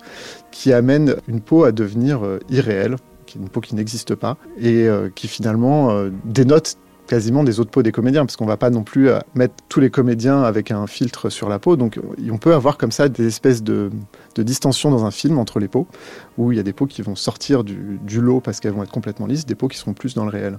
[0.51, 2.95] qui amènent une peau à devenir euh, irréelle,
[3.35, 6.77] une peau qui n'existe pas et euh, qui finalement dénote
[7.11, 9.81] quasiment des autres peaux des comédiens, parce qu'on va pas non plus euh, mettre tous
[9.81, 11.75] les comédiens avec un filtre sur la peau.
[11.75, 11.99] Donc
[12.31, 13.89] on peut avoir comme ça des espèces de,
[14.35, 15.87] de distension dans un film entre les peaux,
[16.37, 18.91] où il y a des peaux qui vont sortir du, lot parce qu'elles vont être
[18.91, 20.55] complètement lisses, des peaux qui seront plus dans le réel.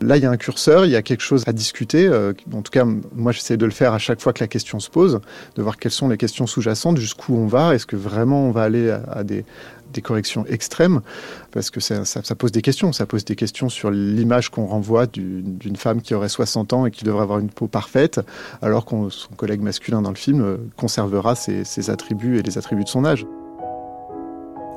[0.00, 2.06] Là, il y a un curseur, il y a quelque chose à discuter.
[2.06, 4.80] Euh, en tout cas, moi, j'essaie de le faire à chaque fois que la question
[4.80, 5.20] se pose,
[5.54, 8.62] de voir quelles sont les questions sous-jacentes, jusqu'où on va, est-ce que vraiment on va
[8.62, 9.44] aller à des
[9.92, 11.00] des corrections extrêmes,
[11.50, 12.04] parce que ça,
[12.36, 12.92] pose des questions.
[12.92, 16.90] Ça pose des questions sur l'image qu'on renvoie d'une femme qui aurait 60 ans et
[16.90, 18.20] qui devrait avoir une peau parfaite,
[18.62, 22.58] alors que son collègue masculin dans le film euh, conservera ses, ses attributs et les
[22.58, 23.26] attributs de son âge.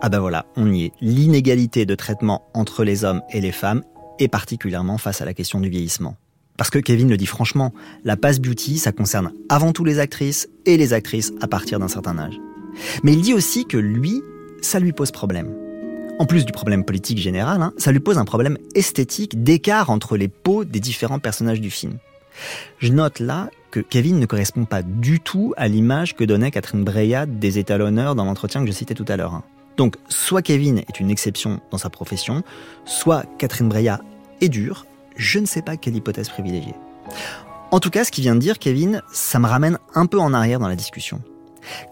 [0.02, 0.91] Ah ben voilà, on y est.
[0.99, 3.84] L'inégalité de traitement entre les hommes et les femmes,
[4.19, 6.17] et particulièrement face à la question du vieillissement.
[6.58, 7.73] Parce que Kevin le dit franchement,
[8.04, 11.88] la passe beauty, ça concerne avant tout les actrices et les actrices à partir d'un
[11.88, 12.39] certain âge.
[13.04, 14.21] Mais il dit aussi que lui,
[14.63, 15.54] ça lui pose problème.
[16.19, 20.15] En plus du problème politique général, hein, ça lui pose un problème esthétique d'écart entre
[20.15, 21.97] les peaux des différents personnages du film.
[22.80, 26.84] Je note là que Kevin ne correspond pas du tout à l'image que donnait Catherine
[26.84, 29.34] Breillat des étalonneurs dans l'entretien que je citais tout à l'heure.
[29.34, 29.43] Hein.
[29.78, 32.43] Donc, soit Kevin est une exception dans sa profession,
[32.86, 34.02] soit Catherine Breillat
[34.41, 36.73] est dure, je ne sais pas quelle hypothèse privilégier.
[37.71, 40.34] En tout cas, ce qu'il vient de dire, Kevin, ça me ramène un peu en
[40.34, 41.21] arrière dans la discussion.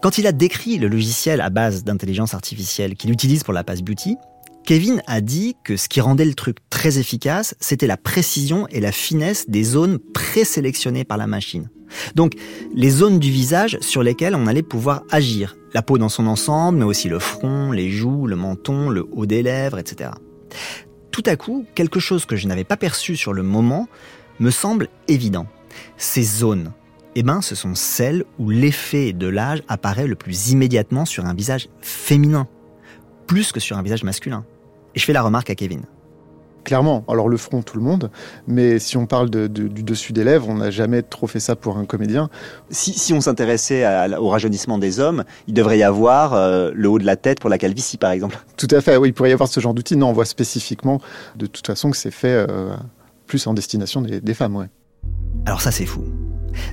[0.02, 3.82] Quand il a décrit le logiciel à base d'intelligence artificielle qu'il utilise pour la passe
[3.82, 4.16] beauty,
[4.64, 8.80] Kevin a dit que ce qui rendait le truc très efficace, c'était la précision et
[8.80, 11.68] la finesse des zones présélectionnées par la machine.
[12.14, 12.34] Donc,
[12.74, 15.56] les zones du visage sur lesquelles on allait pouvoir agir.
[15.74, 19.26] La peau dans son ensemble, mais aussi le front, les joues, le menton, le haut
[19.26, 20.10] des lèvres, etc.
[21.10, 23.88] Tout à coup, quelque chose que je n'avais pas perçu sur le moment
[24.38, 25.46] me semble évident.
[25.96, 26.72] Ces zones,
[27.14, 31.34] eh ben, ce sont celles où l'effet de l'âge apparaît le plus immédiatement sur un
[31.34, 32.46] visage féminin,
[33.26, 34.44] plus que sur un visage masculin.
[34.94, 35.82] Et je fais la remarque à Kevin.
[36.64, 38.10] Clairement, alors le front, tout le monde,
[38.46, 41.40] mais si on parle de, de, du dessus des lèvres, on n'a jamais trop fait
[41.40, 42.30] ça pour un comédien.
[42.70, 43.84] Si, si on s'intéressait
[44.16, 47.50] au rajeunissement des hommes, il devrait y avoir euh, le haut de la tête pour
[47.50, 48.38] la calvitie, par exemple.
[48.56, 49.96] Tout à fait, oui, il pourrait y avoir ce genre d'outil.
[49.96, 51.00] Non, on voit spécifiquement,
[51.34, 52.76] de toute façon, que c'est fait euh,
[53.26, 54.70] plus en destination des, des femmes, ouais.
[55.46, 56.04] Alors ça, c'est fou.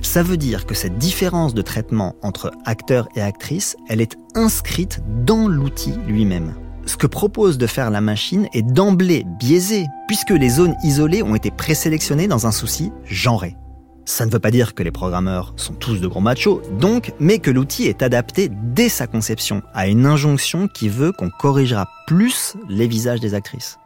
[0.02, 5.00] Ça veut dire que cette différence de traitement entre acteur et actrice, elle est inscrite
[5.24, 6.54] dans l'outil lui-même.
[6.86, 11.34] Ce que propose de faire la machine est d'emblée biaisé, puisque les zones isolées ont
[11.34, 13.56] été présélectionnées dans un souci genré.
[14.06, 17.38] Ça ne veut pas dire que les programmeurs sont tous de gros machos, donc, mais
[17.38, 22.56] que l'outil est adapté dès sa conception à une injonction qui veut qu'on corrigera plus
[22.68, 23.78] les visages des actrices.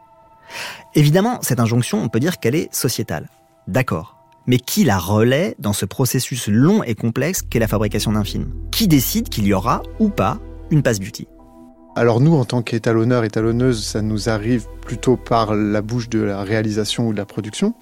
[0.95, 3.29] Évidemment, cette injonction, on peut dire qu'elle est sociétale.
[3.67, 4.14] D'accord
[4.47, 8.51] mais qui la relaie dans ce processus long et complexe qu'est la fabrication d'un film?
[8.71, 10.39] Qui décide qu'il y aura ou pas
[10.71, 11.27] une passe beauty?
[11.97, 16.43] Alors nous, en tant qu'étalonneurs, étalonneuses, ça nous arrive plutôt par la bouche de la
[16.43, 17.73] réalisation ou de la production,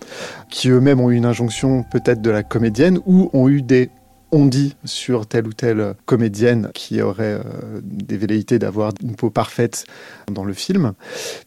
[0.49, 3.89] qui eux-mêmes ont eu une injonction peut-être de la comédienne ou ont eu des
[4.33, 9.29] on dit sur telle ou telle comédienne qui aurait euh, des velléités d'avoir une peau
[9.29, 9.85] parfaite
[10.31, 10.93] dans le film.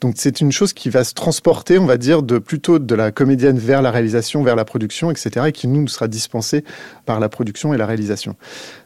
[0.01, 3.11] Donc c'est une chose qui va se transporter, on va dire, de plutôt de la
[3.11, 6.65] comédienne vers la réalisation, vers la production, etc., et qui nous, sera dispensée
[7.07, 8.37] par la production et la réalisation.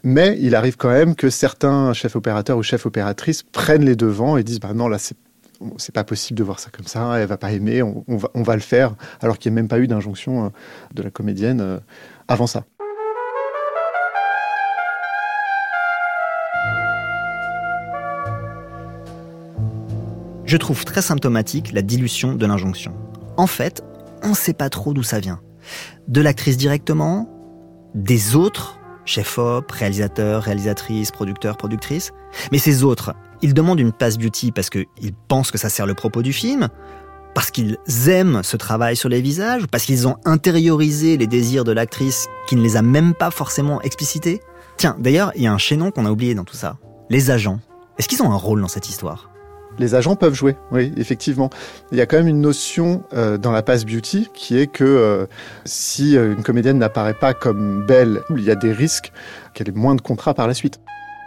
[0.03, 4.35] Mais il arrive quand même que certains chefs opérateurs ou chefs opératrices prennent les devants
[4.35, 4.97] et disent bah non là
[5.77, 8.29] c'est pas possible de voir ça comme ça, elle va pas aimer, on, on, va,
[8.33, 10.49] on va le faire, alors qu'il n'y a même pas eu d'injonction euh,
[10.95, 11.77] de la comédienne euh,
[12.27, 12.63] avant ça.
[20.51, 22.93] Je trouve très symptomatique la dilution de l'injonction.
[23.37, 23.81] En fait,
[24.21, 25.39] on ne sait pas trop d'où ça vient.
[26.09, 27.29] De l'actrice directement,
[27.95, 32.11] des autres, chef op, réalisateur, réalisatrice, producteur, productrice.
[32.51, 35.93] Mais ces autres, ils demandent une passe beauty parce qu'ils pensent que ça sert le
[35.93, 36.67] propos du film,
[37.33, 37.77] parce qu'ils
[38.09, 42.57] aiment ce travail sur les visages, parce qu'ils ont intériorisé les désirs de l'actrice qui
[42.57, 44.41] ne les a même pas forcément explicités.
[44.75, 46.75] Tiens, d'ailleurs, il y a un chaînon qu'on a oublié dans tout ça.
[47.09, 47.61] Les agents.
[47.97, 49.30] Est-ce qu'ils ont un rôle dans cette histoire?
[49.79, 51.49] Les agents peuvent jouer, oui, effectivement.
[51.91, 54.83] Il y a quand même une notion euh, dans la passe beauty qui est que
[54.83, 55.25] euh,
[55.65, 59.11] si euh, une comédienne n'apparaît pas comme belle, il y a des risques
[59.53, 60.79] qu'elle ait moins de contrats par la suite.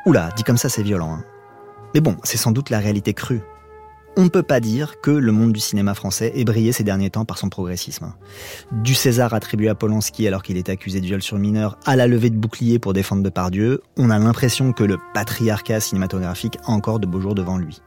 [0.06, 1.14] Oula, dit comme ça, c'est violent.
[1.14, 1.24] Hein.
[1.94, 3.42] Mais bon, c'est sans doute la réalité crue.
[4.16, 7.10] On ne peut pas dire que le monde du cinéma français ait brillé ces derniers
[7.10, 8.12] temps par son progressisme.
[8.70, 12.06] Du César attribué à Polanski alors qu'il est accusé de viol sur mineur à la
[12.06, 17.00] levée de bouclier pour défendre Depardieu, on a l'impression que le patriarcat cinématographique a encore
[17.00, 17.80] de beaux jours devant lui.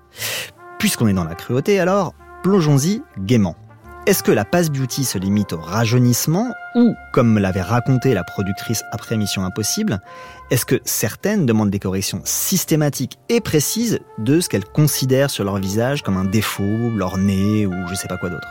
[0.80, 2.14] Puisqu'on est dans la cruauté, alors
[2.44, 3.56] plongeons-y gaiement.
[4.08, 8.24] Est-ce que la passe beauty se limite au rajeunissement ou, comme me l'avait raconté la
[8.24, 10.00] productrice après Mission Impossible,
[10.50, 15.58] est-ce que certaines demandent des corrections systématiques et précises de ce qu'elles considèrent sur leur
[15.58, 18.48] visage comme un défaut, leur nez ou je sais pas quoi d'autre?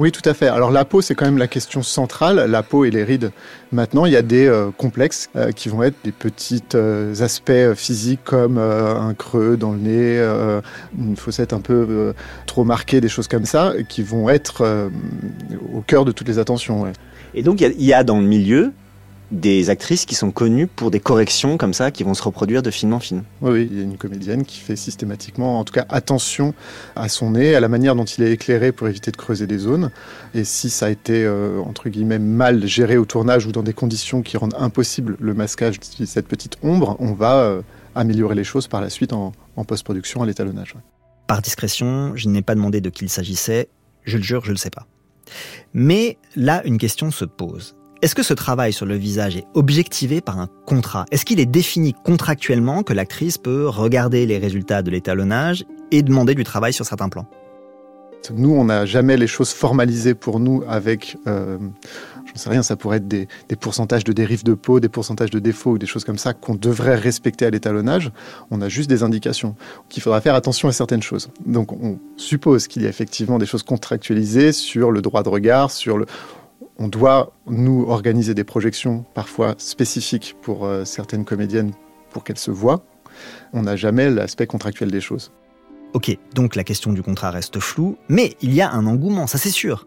[0.00, 0.48] Oui, tout à fait.
[0.48, 2.50] Alors la peau, c'est quand même la question centrale.
[2.50, 3.32] La peau et les rides.
[3.70, 7.74] Maintenant, il y a des euh, complexes euh, qui vont être des petits euh, aspects
[7.74, 10.62] physiques comme un creux dans le nez,
[10.98, 12.14] une fossette un peu
[12.46, 14.90] trop marquée, des choses comme ça, qui vont être
[15.74, 16.90] au cœur de toutes les attentions.
[17.34, 18.72] Et donc il y, a dans le milieu
[19.30, 22.70] des actrices qui sont connues pour des corrections comme ça, qui vont se reproduire de
[22.70, 23.22] film en film.
[23.42, 26.54] Oui, oui, il y a une comédienne qui fait systématiquement, en tout cas, attention
[26.96, 29.58] à son nez, à la manière dont il est éclairé pour éviter de creuser des
[29.58, 29.90] zones.
[30.34, 33.72] Et si ça a été, euh, entre guillemets, mal géré au tournage ou dans des
[33.72, 37.62] conditions qui rendent impossible le masquage de cette petite ombre, on va euh,
[37.94, 40.74] améliorer les choses par la suite en, en post-production à l'étalonnage.
[41.26, 43.68] Par discrétion, je n'ai pas demandé de qui il s'agissait,
[44.04, 44.86] je le jure, je ne le sais pas.
[45.72, 47.76] Mais là, une question se pose.
[48.02, 51.04] Est-ce que ce travail sur le visage est objectivé par un contrat?
[51.10, 56.34] Est-ce qu'il est défini contractuellement que l'actrice peut regarder les résultats de l'étalonnage et demander
[56.34, 57.26] du travail sur certains plans?
[58.32, 61.58] Nous, on n'a jamais les choses formalisées pour nous avec, euh,
[62.26, 63.28] j'en sais rien, ça pourrait être des,
[63.60, 66.54] pourcentages de dérive de peau, des pourcentages de défauts ou des choses comme ça qu'on
[66.54, 68.12] devrait respecter à l'étalonnage.
[68.50, 69.56] On a juste des indications
[69.90, 71.28] qu'il faudra faire attention à certaines choses.
[71.44, 75.70] Donc, on suppose qu'il y a effectivement des choses contractualisées sur le droit de regard,
[75.70, 76.06] sur le
[76.80, 81.72] on doit, nous, organiser des projections parfois spécifiques pour euh, certaines comédiennes
[82.10, 82.82] pour qu'elles se voient.
[83.52, 85.30] On n'a jamais l'aspect contractuel des choses.
[85.92, 89.36] Ok, donc la question du contrat reste floue, mais il y a un engouement, ça
[89.36, 89.86] c'est sûr,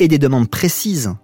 [0.00, 1.14] et des demandes précises.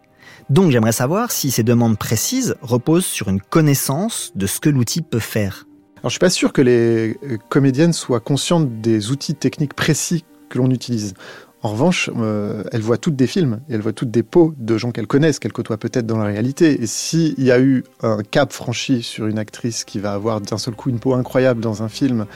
[0.50, 5.02] Donc j'aimerais savoir si ces demandes précises reposent sur une connaissance de ce que l'outil
[5.02, 5.66] peut faire.
[5.96, 10.24] Alors je suis pas sûr que les euh, comédiennes soient conscientes des outils techniques précis
[10.48, 11.14] que l'on utilise.
[11.62, 14.78] En revanche, euh, elle voit toutes des films, et elle voit toutes des peaux de
[14.78, 16.80] gens qu'elle connaisse, qu'elle côtoie peut-être dans la réalité.
[16.80, 20.58] Et s'il y a eu un cap franchi sur une actrice qui va avoir d'un
[20.58, 22.26] seul coup une peau incroyable dans un film,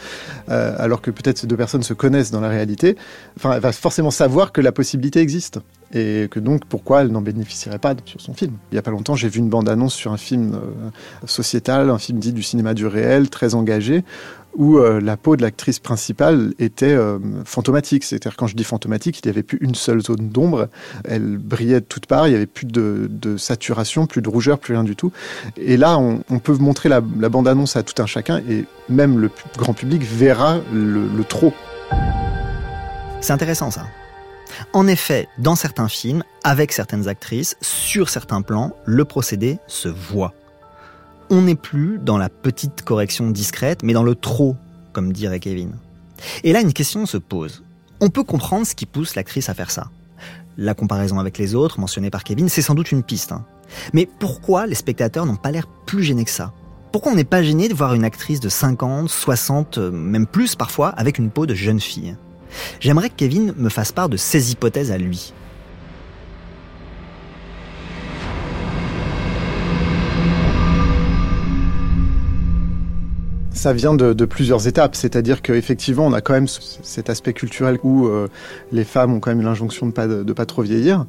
[0.48, 2.96] euh, alors que peut-être ces deux personnes se connaissent dans la réalité,
[3.37, 5.61] enfin, elle va forcément savoir que la possibilité existe.
[5.94, 8.90] Et que donc, pourquoi elle n'en bénéficierait pas sur son film Il n'y a pas
[8.90, 12.72] longtemps, j'ai vu une bande-annonce sur un film euh, sociétal, un film dit du cinéma
[12.72, 14.02] du réel, très engagé,
[14.54, 18.04] où euh, la peau de l'actrice principale était euh, fantomatique.
[18.04, 20.68] C'est-à-dire, quand je dis fantomatique, il n'y avait plus une seule zone d'ombre.
[21.04, 24.74] Elle brillait de toutes parts, il n'y avait plus de, saturation, plus de rougeur, plus
[24.74, 25.12] rien du tout.
[25.56, 29.74] Et là, on, peut montrer la, bande-annonce à tout un chacun, et même le grand
[29.74, 31.52] public verra le, le trop.
[33.20, 33.86] C'est intéressant ça.
[34.72, 40.34] En effet, dans certains films, avec certaines actrices, sur certains plans, le procédé se voit
[41.33, 44.55] on n'est plus dans la petite correction discrète, mais dans le trop,
[44.92, 45.73] comme dirait Kevin.
[46.45, 47.64] Et là, une question se pose.
[48.03, 49.88] On peut comprendre ce qui pousse l'actrice à faire ça.
[50.59, 53.33] La comparaison avec les autres, mentionnée par Kevin, c'est sans doute une piste.
[53.33, 53.47] Hein.
[53.95, 56.53] Mais pourquoi les spectateurs n'ont pas l'air plus gênés que ça?
[56.92, 60.55] Pourquoi on n'est pas gêné de voir une actrice de 50, 60, euh, même plus
[60.55, 62.14] parfois, avec une peau de jeune fille?
[62.79, 65.33] J'aimerais que Kevin me fasse part de ses hypothèses à lui.
[73.54, 78.06] Ça vient de, plusieurs étapes, c'est-à-dire qu'effectivement, on a quand même cet aspect culturel où
[78.06, 78.28] euh,
[78.72, 81.06] les femmes ont quand même l'injonction de pas de, pas trop vieillir.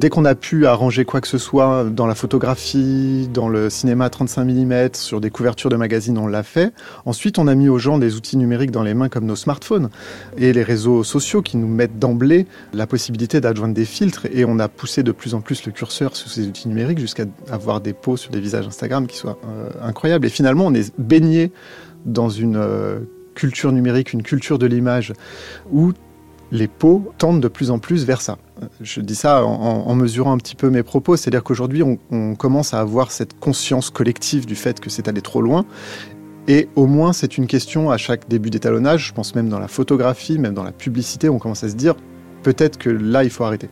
[0.00, 4.10] Dès qu'on a pu arranger quoi que ce soit dans la photographie, dans le cinéma
[4.10, 6.72] 35 mm, sur des couvertures de magazines, on l'a fait.
[7.04, 9.88] Ensuite, on a mis aux gens des outils numériques dans les mains comme nos smartphones
[10.36, 14.58] et les réseaux sociaux qui nous mettent d'emblée la possibilité d'adjoindre des filtres et on
[14.58, 17.92] a poussé de plus en plus le curseur sur ces outils numériques jusqu'à avoir des
[17.92, 20.26] posts sur des visages Instagram qui soient euh, incroyables.
[20.26, 21.52] Et finalement, on est baigné
[22.06, 23.00] dans une euh,
[23.34, 25.12] culture numérique, une culture de l'image,
[25.70, 25.92] où
[26.52, 28.38] les peaux tendent de plus en plus vers ça.
[28.80, 32.80] Je dis ça en, mesurant un petit peu mes propos, c'est-à-dire qu'aujourd'hui on, commence à
[32.80, 35.66] avoir cette conscience collective du fait que c'est allé trop loin.
[36.48, 39.68] Et au moins c'est une question à chaque début d'étalonnage, je pense même dans la
[39.68, 41.96] photographie, même dans la publicité, on commence à se dire
[42.44, 43.68] peut-être que là il faut arrêter.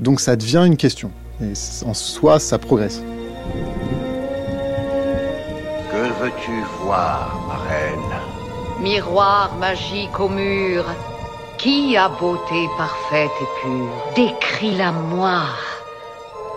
[0.00, 1.12] Donc ça devient une question.
[1.40, 1.52] Et
[1.86, 3.00] en soi ça progresse.
[6.38, 8.14] Veux-tu voir, ma reine
[8.80, 10.84] Miroir magique au mur,
[11.58, 14.12] qui a beauté parfaite et pure?
[14.14, 15.42] Décris-la moi.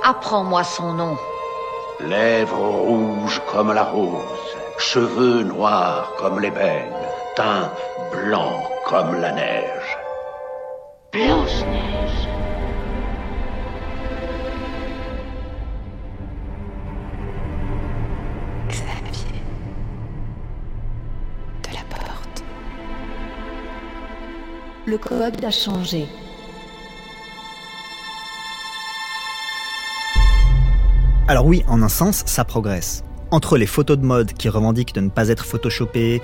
[0.03, 1.17] Apprends-moi son nom.
[1.99, 6.93] Lèvres rouges comme la rose, cheveux noirs comme l'ébène,
[7.35, 7.71] teint
[8.11, 9.97] blanc comme la neige.
[11.11, 12.10] Blanche-Neige.
[24.91, 26.05] Le code a changé.
[31.29, 33.05] Alors oui, en un sens, ça progresse.
[33.31, 36.21] Entre les photos de mode qui revendiquent de ne pas être photoshopées,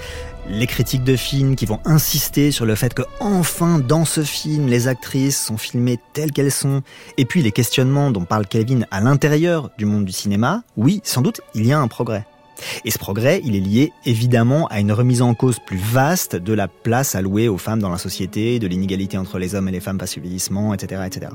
[0.50, 4.68] les critiques de films qui vont insister sur le fait que enfin dans ce film
[4.68, 6.82] les actrices sont filmées telles qu'elles sont,
[7.16, 11.22] et puis les questionnements dont parle Kevin à l'intérieur du monde du cinéma, oui, sans
[11.22, 12.26] doute, il y a un progrès.
[12.86, 16.54] Et ce progrès, il est lié évidemment à une remise en cause plus vaste de
[16.54, 19.80] la place allouée aux femmes dans la société, de l'inégalité entre les hommes et les
[19.80, 21.32] femmes face au etc., etc.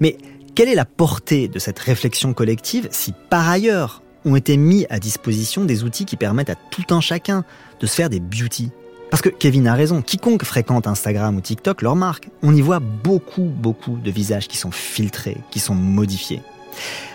[0.00, 0.16] Mais
[0.54, 4.98] quelle est la portée de cette réflexion collective si par ailleurs ont été mis à
[4.98, 7.44] disposition des outils qui permettent à tout un chacun
[7.80, 8.70] de se faire des beauty
[9.10, 12.30] parce que Kevin a raison, quiconque fréquente Instagram ou TikTok leur marque.
[12.42, 16.42] On y voit beaucoup, beaucoup de visages qui sont filtrés, qui sont modifiés.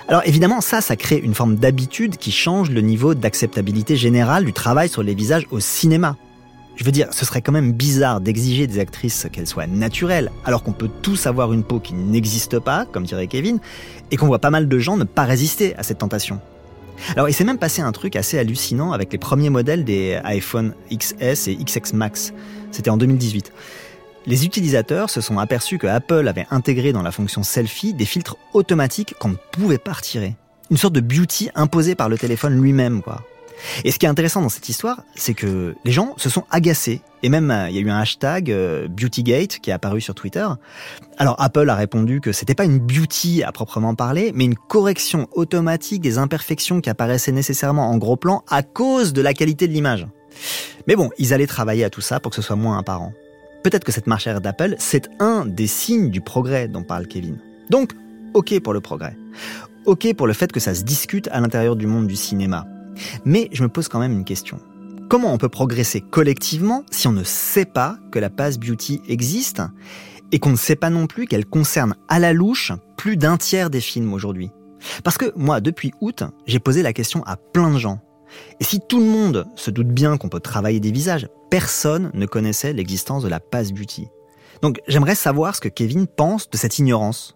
[0.08, 4.54] Alors évidemment, ça, ça crée une forme d'habitude qui change le niveau d'acceptabilité générale du
[4.54, 6.18] travail sur les visages au cinéma.
[6.76, 10.64] Je veux dire, ce serait quand même bizarre d'exiger des actrices qu'elles soient naturelles, alors
[10.64, 13.60] qu'on peut tous avoir une peau qui n'existe pas, comme dirait Kevin,
[14.12, 16.40] et qu'on voit pas mal de gens ne pas résister à cette tentation.
[17.16, 20.74] Alors il s'est même passé un truc assez hallucinant avec les premiers modèles des iPhone
[20.92, 22.34] XS et XX Max.
[22.72, 23.52] C'était en 2018
[24.26, 28.38] les utilisateurs se sont aperçus que Apple avait intégré dans la fonction selfie des filtres
[28.54, 30.36] automatiques qu'on ne pouvait pas retirer.
[30.72, 33.22] Une sorte de beauty imposée par le téléphone lui-même, quoi.
[33.84, 37.02] Et ce qui est intéressant dans cette histoire, c'est que les gens se sont agacés.
[37.24, 40.16] Et même, euh, il y a eu un hashtag euh, Beautygate qui est apparu sur
[40.16, 40.48] Twitter.
[41.18, 45.28] Alors Apple a répondu que c'était pas une beauty à proprement parler, mais une correction
[45.34, 49.74] automatique des imperfections qui apparaissaient nécessairement en gros plan à cause de la qualité de
[49.74, 50.08] l'image.
[50.88, 53.12] Mais bon, ils allaient travailler à tout ça pour que ce soit moins apparent.
[53.64, 57.40] Peut-être que cette marche arrière d'Apple, c'est un des signes du progrès dont parle Kevin.
[57.70, 57.94] Donc,
[58.34, 59.18] ok pour le progrès.
[59.86, 62.66] Ok pour le fait que ça se discute à l'intérieur du monde du cinéma.
[63.26, 64.60] Mais je me pose quand même une question.
[65.10, 69.62] Comment on peut progresser collectivement si on ne sait pas que la passe beauty existe
[70.32, 73.70] et qu'on ne sait pas non plus qu'elle concerne à la louche plus d'un tiers
[73.70, 74.52] des films aujourd'hui?
[75.04, 78.00] Parce que moi, depuis août, j'ai posé la question à plein de gens.
[78.60, 82.26] Et si tout le monde se doute bien qu'on peut travailler des visages, personne ne
[82.26, 84.08] connaissait l'existence de la passe beauty.
[84.62, 87.36] Donc j'aimerais savoir ce que Kevin pense de cette ignorance.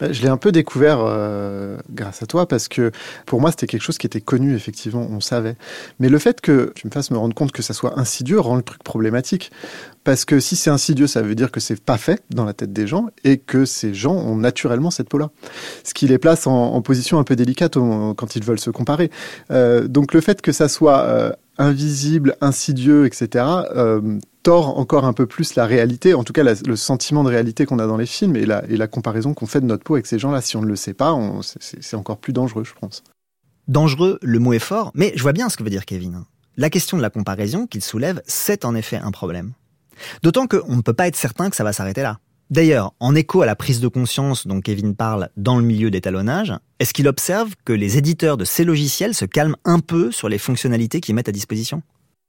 [0.00, 2.90] Bah, je l'ai un peu découvert euh, grâce à toi parce que
[3.26, 5.56] pour moi c'était quelque chose qui était connu effectivement, on savait.
[5.98, 8.56] Mais le fait que tu me fasses me rendre compte que ça soit insidieux rend
[8.56, 9.52] le truc problématique.
[10.02, 12.72] Parce que si c'est insidieux, ça veut dire que c'est pas fait dans la tête
[12.72, 15.30] des gens et que ces gens ont naturellement cette peau-là.
[15.84, 19.10] Ce qui les place en, position un peu délicate quand ils veulent se comparer.
[19.50, 23.44] Euh, donc le fait que ça soit euh, invisible, insidieux, etc.,
[23.76, 27.66] euh, tord encore un peu plus la réalité, en tout cas le sentiment de réalité
[27.66, 29.94] qu'on a dans les films et la, et la comparaison qu'on fait de notre peau
[29.94, 30.40] avec ces gens-là.
[30.40, 33.04] Si on ne le sait pas, c'est encore plus dangereux, je pense.
[33.68, 36.24] Dangereux, le mot est fort, mais je vois bien ce que veut dire Kevin.
[36.56, 39.52] La question de la comparaison qu'il soulève, c'est en effet un problème.
[40.22, 42.18] D'autant qu'on ne peut pas être certain que ça va s'arrêter là.
[42.50, 46.52] D'ailleurs, en écho à la prise de conscience dont Kevin parle dans le milieu d'étalonnage,
[46.80, 50.38] est-ce qu'il observe que les éditeurs de ces logiciels se calment un peu sur les
[50.38, 51.82] fonctionnalités qu'ils mettent à disposition?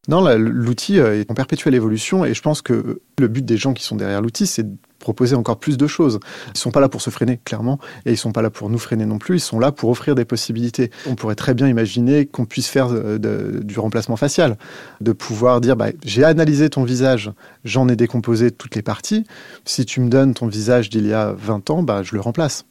[0.08, 3.84] Non, l'outil est en perpétuelle évolution et je pense que le but des gens qui
[3.84, 4.66] sont derrière l'outil, c'est
[5.02, 6.20] proposer encore plus de choses.
[6.54, 8.80] Ils sont pas là pour se freiner, clairement, et ils sont pas là pour nous
[8.80, 9.38] freiner non plus.
[9.38, 10.92] Ils sont là pour offrir des possibilités.
[11.08, 14.58] On pourrait très bien imaginer qu'on puisse faire du remplacement facial,
[15.02, 17.32] de pouvoir dire bah, j'ai analysé ton visage,
[17.66, 19.26] j'en ai décomposé toutes les parties.
[19.66, 22.66] Si tu me donnes ton visage d'il y a 20 ans, bah, je le remplace.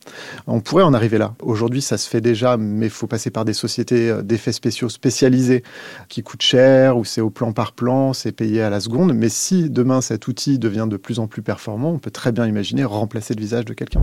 [0.47, 1.35] On pourrait en arriver là.
[1.43, 4.89] Aujourd'hui, ça se fait déjà, mais il faut passer par des sociétés euh, d'effets spéciaux
[4.89, 5.63] spécialisées
[6.09, 9.13] qui coûtent cher, ou c'est au plan par plan, c'est payé à la seconde.
[9.15, 12.47] Mais si demain cet outil devient de plus en plus performant, on peut très bien
[12.47, 14.03] imaginer remplacer le visage de quelqu'un.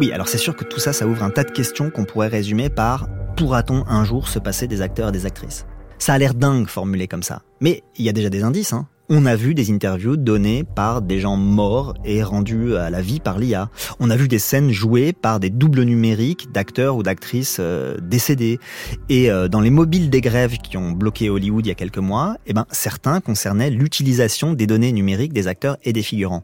[0.00, 2.28] Oui, alors c'est sûr que tout ça, ça ouvre un tas de questions qu'on pourrait
[2.28, 5.66] résumer par pourra-t-on un jour se passer des acteurs et des actrices?
[5.98, 8.72] Ça a l'air dingue formulé comme ça, mais il y a déjà des indices.
[8.72, 13.02] Hein on a vu des interviews données par des gens morts et rendus à la
[13.02, 13.68] vie par l'IA.
[14.00, 18.58] On a vu des scènes jouées par des doubles numériques d'acteurs ou d'actrices euh, décédés.
[19.08, 21.98] Et euh, dans les mobiles des grèves qui ont bloqué Hollywood il y a quelques
[21.98, 26.42] mois, eh ben, certains concernaient l'utilisation des données numériques des acteurs et des figurants.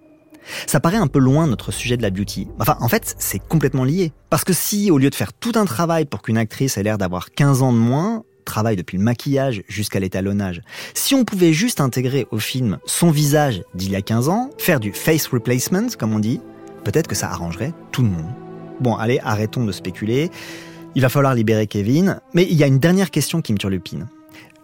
[0.67, 2.49] Ça paraît un peu loin notre sujet de la beauty.
[2.59, 4.13] Enfin, en fait, c'est complètement lié.
[4.31, 6.99] Parce que si, au lieu de faire tout un travail pour qu'une actrice ait l'air
[6.99, 10.63] d'avoir 15 ans de moins, travail depuis le maquillage jusqu'à l'étalonnage.
[10.95, 14.81] Si on pouvait juste intégrer au film son visage d'il y a 15 ans, faire
[14.81, 16.41] du face replacement, comme on dit,
[16.85, 18.31] peut-être que ça arrangerait tout le monde.
[18.81, 20.31] Bon, allez, arrêtons de spéculer.
[20.95, 24.07] Il va falloir libérer Kevin, mais il y a une dernière question qui me turlupine.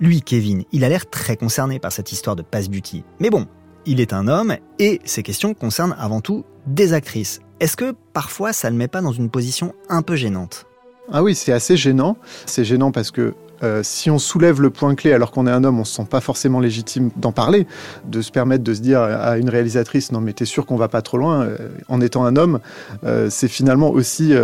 [0.01, 3.05] Lui, Kevin, il a l'air très concerné par cette histoire de pass beauty.
[3.21, 3.47] Mais bon,
[3.87, 7.41] il est un homme et ces questions concernent avant tout des actrices.
[7.61, 10.67] Est-ce que parfois ça ne le met pas dans une position un peu gênante?
[11.13, 12.17] Ah oui, c'est assez gênant.
[12.47, 15.65] C'est gênant parce que euh, si on soulève le point clé alors qu'on est un
[15.65, 17.67] homme, on se sent pas forcément légitime d'en parler,
[18.05, 20.89] de se permettre de se dire à une réalisatrice non mais t'es sûr qu'on va
[20.89, 21.57] pas trop loin euh,
[21.89, 22.61] en étant un homme,
[23.05, 24.35] euh, c'est finalement aussi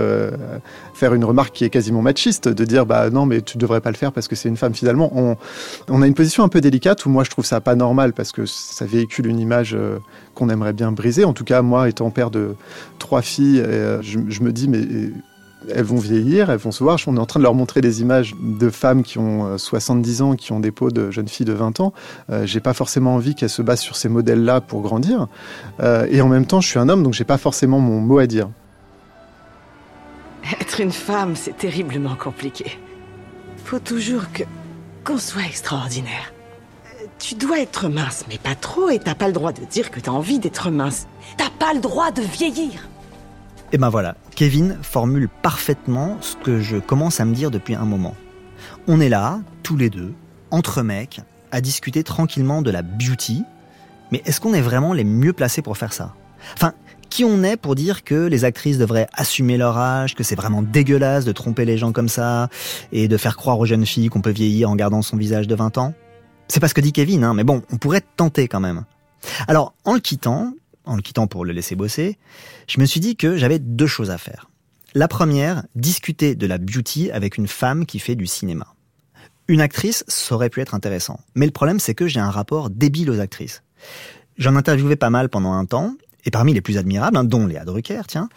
[0.95, 3.91] faire une remarque qui est quasiment machiste, de dire bah non mais tu devrais pas
[3.91, 4.75] le faire parce que c'est une femme.
[4.75, 5.37] Finalement, on,
[5.89, 8.33] on, a une position un peu délicate où moi je trouve ça pas normal parce
[8.33, 9.77] que ça véhicule une image
[10.35, 11.25] qu'on aimerait bien briser.
[11.25, 12.55] En tout cas, moi étant père de
[12.99, 13.63] trois filles,
[14.01, 14.81] je, je me dis mais
[15.71, 16.99] elles vont vieillir, elles vont se voir.
[17.07, 20.25] On est en train de leur montrer des images de femmes qui ont 70 euh,
[20.25, 21.93] ans, qui ont des peaux de jeunes filles de 20 ans.
[22.31, 25.29] Euh, j'ai pas forcément envie qu'elles se basent sur ces modèles-là pour grandir.
[25.81, 28.19] Euh, et en même temps, je suis un homme, donc j'ai pas forcément mon mot
[28.19, 28.49] à dire.
[30.61, 32.79] Être une femme, c'est terriblement compliqué.
[33.65, 34.43] Faut toujours que
[35.05, 36.33] qu'on soit extraordinaire.
[37.19, 39.99] Tu dois être mince, mais pas trop, et t'as pas le droit de dire que
[39.99, 41.09] t'as envie d'être mince.
[41.37, 42.89] T'as pas le droit de vieillir.
[43.75, 47.87] Et ben voilà, Kevin formule parfaitement ce que je commence à me dire depuis un
[47.87, 48.15] moment.
[48.87, 50.13] On est là, tous les deux,
[50.51, 53.45] entre mecs, à discuter tranquillement de la beauty,
[54.11, 56.15] mais est-ce qu'on est vraiment les mieux placés pour faire ça?
[56.55, 56.75] Enfin,
[57.09, 60.61] qui on est pour dire que les actrices devraient assumer leur âge, que c'est vraiment
[60.61, 62.51] dégueulasse de tromper les gens comme ça,
[62.93, 65.55] et de faire croire aux jeunes filles qu'on peut vieillir en gardant son visage de
[65.55, 65.95] 20 ans?
[66.49, 68.85] C'est pas ce que dit Kevin, hein, mais bon, on pourrait tenter quand même.
[69.49, 70.53] Alors, en le quittant,
[70.85, 72.19] en le quittant pour le laisser bosser,
[72.69, 74.51] je me suis dit que j'avais deux choses à faire.
[74.95, 78.75] La première, discuter de la beauty avec une femme qui fait du cinéma.
[79.49, 81.19] Une actrice, ça aurait pu être intéressant.
[81.35, 83.63] Mais le problème, c'est que j'ai un rapport débile aux actrices.
[84.37, 87.65] J'en interviewais pas mal pendant un temps, et parmi les plus admirables, hein, dont Léa
[87.65, 88.29] Drucker, tiens.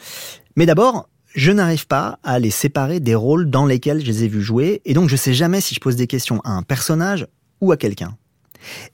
[0.56, 4.28] Mais d'abord, je n'arrive pas à les séparer des rôles dans lesquels je les ai
[4.28, 7.28] vus jouer, et donc je sais jamais si je pose des questions à un personnage
[7.62, 8.18] ou à quelqu'un.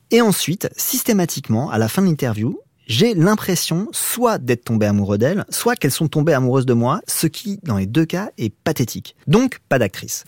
[0.10, 2.60] Et ensuite, systématiquement, à la fin de l'interview,
[2.92, 7.26] j'ai l'impression soit d'être tombé amoureux d'elles, soit qu'elles sont tombées amoureuses de moi, ce
[7.26, 9.16] qui, dans les deux cas, est pathétique.
[9.28, 10.26] Donc, pas d'actrice.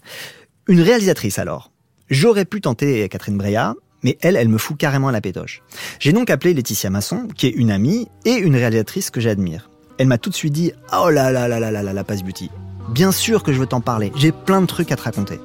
[0.70, 1.72] Une réalisatrice alors.
[2.10, 5.62] J'aurais pu tenter Catherine Breillat, mais elle, elle me fout carrément la pétoche.
[6.00, 9.70] J'ai donc appelé Laetitia Masson, qui est une amie et une réalisatrice que j'admire.
[9.98, 12.24] Elle m'a tout de suite dit Oh là là là là là là la passe
[12.24, 12.50] beauty.
[12.92, 15.42] Bien sûr que je veux t'en parler, j'ai plein de trucs à te raconter.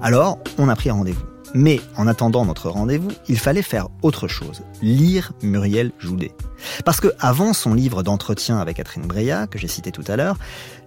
[0.00, 1.33] Alors, on a pris rendez-vous.
[1.54, 6.32] Mais en attendant notre rendez-vous, il fallait faire autre chose, lire Muriel Joudet.
[6.84, 10.36] Parce que avant son livre d'entretien avec Catherine Breillat, que j'ai cité tout à l'heure,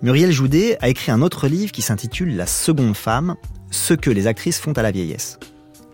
[0.01, 3.35] Muriel Joudet a écrit un autre livre qui s'intitule La seconde femme,
[3.71, 5.39] ce que les actrices font à la vieillesse.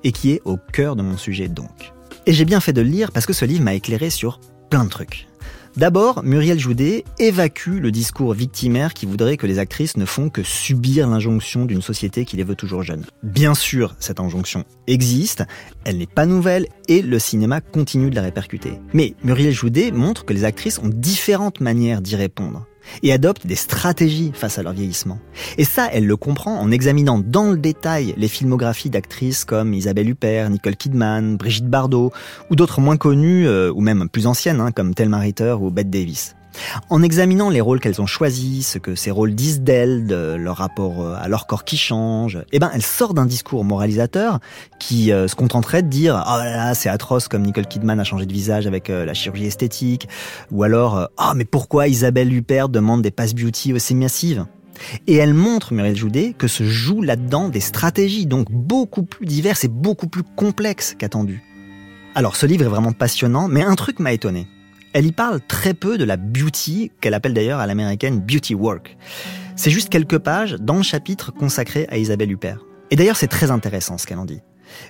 [0.04, 1.94] Et qui est au cœur de mon sujet donc.
[2.26, 4.86] Et j'ai bien fait de le lire parce que ce livre m'a éclairé sur plein
[4.86, 5.28] de trucs.
[5.76, 10.44] D'abord, Muriel Joudet évacue le discours victimaire qui voudrait que les actrices ne font que
[10.44, 13.06] subir l'injonction d'une société qui les veut toujours jeunes.
[13.24, 15.44] Bien sûr, cette injonction existe,
[15.84, 18.74] elle n'est pas nouvelle et le cinéma continue de la répercuter.
[18.94, 22.68] Mais Muriel Joudet montre que les actrices ont différentes manières d'y répondre
[23.02, 25.20] et adopte des stratégies face à leur vieillissement.
[25.58, 30.10] Et ça, elle le comprend en examinant dans le détail les filmographies d'actrices comme Isabelle
[30.10, 32.12] Huppert, Nicole Kidman, Brigitte Bardot,
[32.50, 35.90] ou d'autres moins connues, euh, ou même plus anciennes, hein, comme Thelma Ritter ou Bette
[35.90, 36.36] Davis.
[36.90, 40.58] En examinant les rôles qu'elles ont choisis, ce que ces rôles disent d'elles, de leur
[40.58, 44.40] rapport euh, à leur corps qui change, eh ben, elle sort d'un discours moralisateur
[44.80, 48.04] qui euh, se contenterait de dire «Oh là là, c'est atroce comme Nicole Kidman a
[48.04, 50.08] changé de visage avec euh, la chirurgie esthétique»,
[50.52, 54.46] ou alors «Oh, mais pourquoi Isabelle Huppert demande des pass beauty aussi massives?»
[55.08, 59.64] Et elle montre, Muriel Joudet, que se jouent là-dedans des stratégies, donc beaucoup plus diverses
[59.64, 61.44] et beaucoup plus complexes qu'attendues.
[62.16, 64.48] Alors ce livre est vraiment passionnant, mais un truc m'a étonné.
[64.94, 68.96] Elle y parle très peu de la beauty, qu'elle appelle d'ailleurs à l'américaine beauty work.
[69.56, 72.60] C'est juste quelques pages dans le chapitre consacré à Isabelle Huppert.
[72.92, 74.42] Et d'ailleurs, c'est très intéressant ce qu'elle en dit.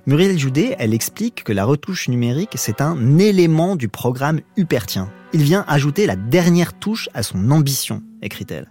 [0.06, 5.10] Muriel Joudet, elle explique que la retouche numérique, c'est un élément du programme Hupertien.
[5.32, 8.70] Il vient ajouter la dernière touche à son ambition, écrit-elle.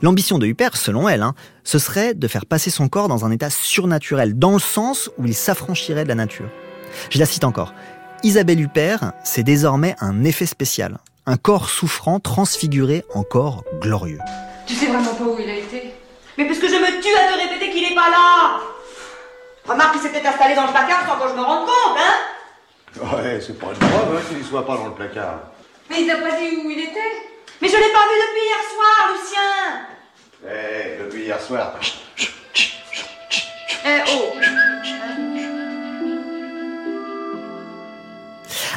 [0.00, 3.30] L'ambition de Huppert, selon elle, hein, ce serait de faire passer son corps dans un
[3.30, 6.48] état surnaturel, dans le sens où il s'affranchirait de la nature.
[7.10, 7.74] Je la cite encore.
[8.24, 10.98] Isabelle Huppert, c'est désormais un effet spécial.
[11.26, 14.18] Un corps souffrant transfiguré en corps glorieux.
[14.66, 15.92] Tu sais vraiment pas où il a été
[16.38, 18.60] Mais parce que je me tue à te répéter qu'il est pas là
[19.66, 23.40] Remarque qu'il peut-être installé dans le placard sans que je me rende compte, hein Ouais,
[23.40, 25.40] c'est pas grave hein, qu'il ne soit pas dans le placard.
[25.90, 27.12] Mais il t'a pas dit où il était
[27.60, 31.72] Mais je l'ai pas vu depuis hier soir, Lucien Eh, depuis hier soir.
[33.84, 34.32] Eh oh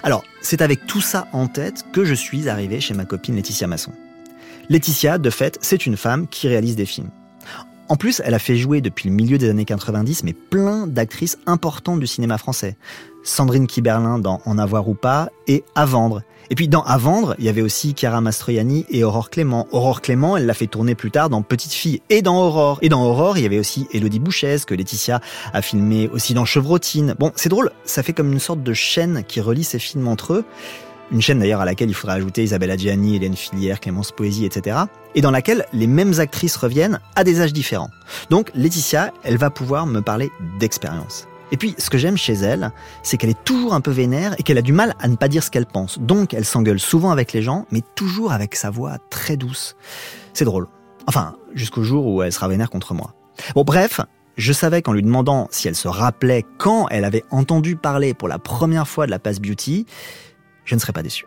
[0.05, 3.65] Alors, c'est avec tout ça en tête que je suis arrivé chez ma copine Laetitia
[3.65, 3.91] Masson.
[4.69, 7.09] Laetitia, de fait, c'est une femme qui réalise des films.
[7.89, 11.39] En plus, elle a fait jouer depuis le milieu des années 90 mais plein d'actrices
[11.47, 12.77] importantes du cinéma français.
[13.25, 16.21] Sandrine Kiberlin dans En avoir ou pas et À vendre.
[16.49, 19.67] Et puis dans À vendre, il y avait aussi Chiara Mastroianni et Aurore Clément.
[19.71, 22.77] Aurore Clément, elle l'a fait tourner plus tard dans Petite Fille et dans Aurore.
[22.81, 25.19] Et dans Aurore, il y avait aussi Elodie Bouchez que Laetitia
[25.53, 27.15] a filmé aussi dans Chevrotine.
[27.17, 30.33] Bon, c'est drôle, ça fait comme une sorte de chaîne qui relie ces films entre
[30.33, 30.45] eux.
[31.11, 34.77] Une chaîne d'ailleurs à laquelle il faudrait ajouter Isabelle Gianni, Hélène Filière, Clémence Poésie, etc.
[35.13, 37.89] Et dans laquelle les mêmes actrices reviennent à des âges différents.
[38.29, 41.27] Donc Laetitia, elle va pouvoir me parler d'expérience.
[41.51, 42.71] Et puis, ce que j'aime chez elle,
[43.03, 45.27] c'est qu'elle est toujours un peu vénère et qu'elle a du mal à ne pas
[45.27, 45.99] dire ce qu'elle pense.
[45.99, 49.75] Donc, elle s'engueule souvent avec les gens, mais toujours avec sa voix très douce.
[50.33, 50.67] C'est drôle.
[51.07, 53.13] Enfin, jusqu'au jour où elle sera vénère contre moi.
[53.53, 54.01] Bon, bref,
[54.37, 58.27] je savais qu'en lui demandant si elle se rappelait quand elle avait entendu parler pour
[58.27, 59.85] la première fois de la Pass Beauty,
[60.63, 61.25] je ne serais pas déçu.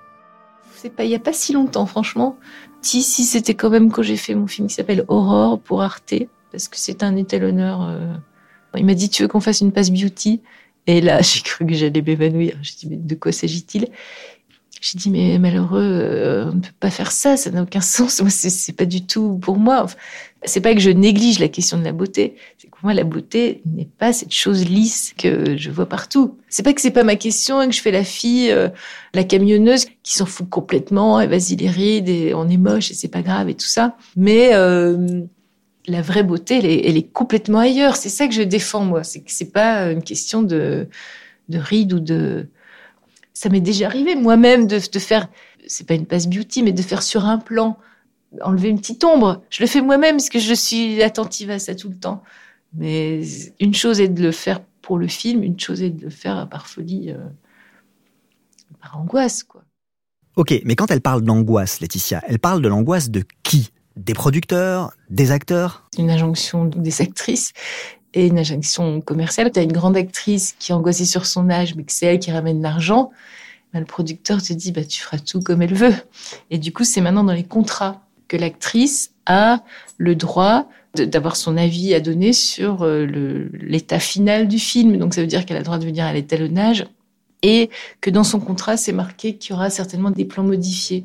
[0.75, 2.39] C'est pas il y a pas si longtemps, franchement.
[2.83, 6.15] Si, si, c'était quand même quand j'ai fait mon film qui s'appelle Aurore pour Arte,
[6.53, 7.83] parce que c'est un étalonneur.
[7.83, 8.15] Euh
[8.77, 10.41] il m'a dit, tu veux qu'on fasse une passe beauty?
[10.87, 12.57] Et là, j'ai cru que j'allais m'évanouir.
[12.63, 13.89] J'ai dit, mais de quoi s'agit-il?
[14.81, 18.21] J'ai dit, mais malheureux, euh, on ne peut pas faire ça, ça n'a aucun sens.
[18.21, 19.87] Moi, c'est pas du tout pour moi.
[20.45, 23.61] c'est pas que je néglige la question de la beauté, c'est que moi, la beauté
[23.67, 26.39] n'est pas cette chose lisse que je vois partout.
[26.49, 28.69] C'est pas que c'est pas ma question et que je fais la fille, euh,
[29.15, 32.95] la camionneuse, qui s'en fout complètement, et vas-y les rides, et on est moche et
[32.95, 33.97] c'est pas grave et tout ça.
[34.17, 35.23] Mais euh,
[35.89, 37.97] la vraie beauté, elle est, complètement ailleurs.
[37.97, 39.05] C'est ça que je défends, moi.
[39.05, 40.89] C'est que c'est pas une question de,
[41.49, 42.49] de ride ou de.
[43.33, 45.29] Ça m'est déjà arrivé moi-même de, de faire.
[45.67, 47.79] C'est pas une passe beauty, mais de faire sur un plan,
[48.43, 49.43] enlever une petite ombre.
[49.51, 52.23] Je le fais moi-même parce que je suis attentive à ça tout le temps.
[52.75, 53.23] Mais
[53.61, 56.49] une chose est de le faire pour le film, une chose est de le faire
[56.49, 57.19] par folie, euh,
[58.81, 59.63] par angoisse, quoi.
[60.37, 63.73] Ok, mais quand elle parle d'angoisse, Laetitia, elle parle de l'angoisse de qui?
[63.99, 67.53] Des producteurs, des acteurs Une injonction des actrices
[68.15, 69.51] et une injonction commerciale.
[69.53, 72.19] Tu as une grande actrice qui est angoissée sur son âge, mais que c'est elle
[72.19, 73.11] qui ramène l'argent.
[73.73, 75.95] Bah, le producteur te dit, bah, tu feras tout comme elle veut.
[76.51, 79.63] Et du coup, c'est maintenant dans les contrats que l'actrice a
[79.97, 84.97] le droit d'avoir son avis à donner sur euh, l'état final du film.
[84.97, 86.87] Donc ça veut dire qu'elle a le droit de venir à l'étalonnage
[87.43, 87.71] et
[88.01, 91.05] que dans son contrat, c'est marqué qu'il y aura certainement des plans modifiés.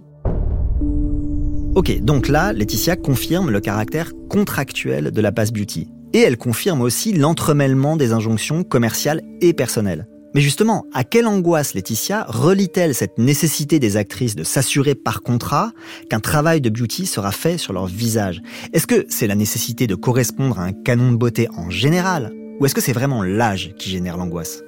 [1.76, 5.89] Ok, donc là, Laetitia confirme le caractère contractuel de la Pass Beauty.
[6.13, 10.07] Et elle confirme aussi l'entremêlement des injonctions commerciales et personnelles.
[10.36, 15.71] Mais justement, à quelle angoisse Laetitia relie-t-elle cette nécessité des actrices de s'assurer par contrat
[16.11, 18.43] qu'un travail de beauty sera fait sur leur visage?
[18.71, 22.32] Est-ce que c'est la nécessité de correspondre à un canon de beauté en général?
[22.59, 24.61] Ou est-ce que c'est vraiment l'âge qui génère l'angoisse?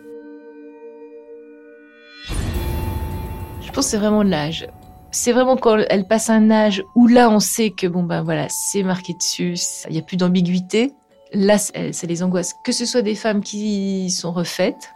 [3.61, 4.65] Je pense que c'est vraiment l'âge
[5.15, 8.47] c'est vraiment quand elle passe un âge où là on sait que bon ben voilà
[8.49, 9.55] c'est marqué dessus,
[9.87, 10.91] il n'y a plus d'ambiguïté.
[11.33, 11.73] Là ça
[12.07, 12.53] les angoisse.
[12.63, 14.93] Que ce soit des femmes qui sont refaites,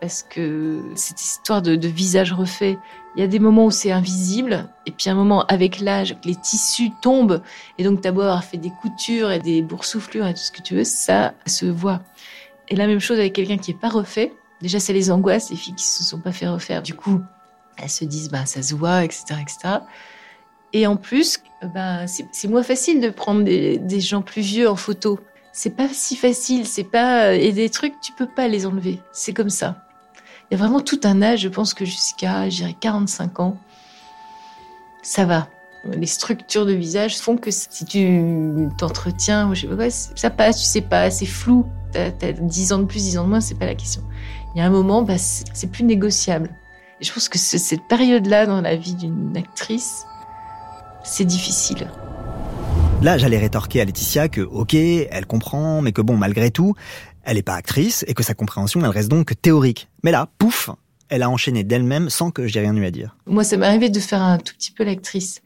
[0.00, 2.76] parce que cette histoire de, visage refait,
[3.16, 6.34] il y a des moments où c'est invisible, et puis un moment avec l'âge, les
[6.34, 7.40] tissus tombent,
[7.78, 10.60] et donc t'as beau avoir fait des coutures et des boursouflures et tout ce que
[10.60, 12.02] tu veux, ça se voit.
[12.68, 14.32] Et la même chose avec quelqu'un qui est pas refait.
[14.60, 16.82] Déjà, ça les angoisse, les filles qui se sont pas fait refaire.
[16.82, 17.20] Du coup,
[17.76, 19.78] elles se disent, bah, ça se voit, etc., etc.
[20.72, 21.40] Et en plus,
[21.72, 25.20] bah, c'est moins facile de prendre des, gens plus vieux en photo.
[25.52, 28.98] C'est pas si facile, c'est pas et des trucs tu peux pas les enlever.
[29.12, 29.86] C'est comme ça.
[30.50, 33.56] Il y a vraiment tout un âge, je pense que jusqu'à, je dirais 45 ans,
[35.02, 35.48] ça va.
[35.84, 40.66] Les structures de visage font que si tu t'entretiens, je sais pas ça passe, tu
[40.66, 41.66] sais pas, c'est flou.
[41.92, 44.02] T'as as 10 ans de plus, 10 ans de moins, c'est pas la question.
[44.54, 46.50] Il y a un moment, bah, c'est plus négociable
[47.00, 50.04] je pense que cette période-là dans la vie d'une actrice,
[51.02, 51.90] c'est difficile.
[53.02, 56.74] Là, j'allais rétorquer à Laetitia que, ok, elle comprend, mais que bon, malgré tout,
[57.22, 59.88] elle n'est pas actrice et que sa compréhension, elle reste donc théorique.
[60.02, 60.70] Mais là, pouf,
[61.08, 63.16] elle a enchaîné d'elle-même sans que j'ai rien eu à dire.
[63.26, 65.42] Moi, ça m'est arrivé de faire un tout petit peu l'actrice.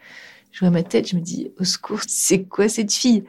[0.53, 3.25] Je vois ma tête, je me dis, au secours, c'est quoi cette fille?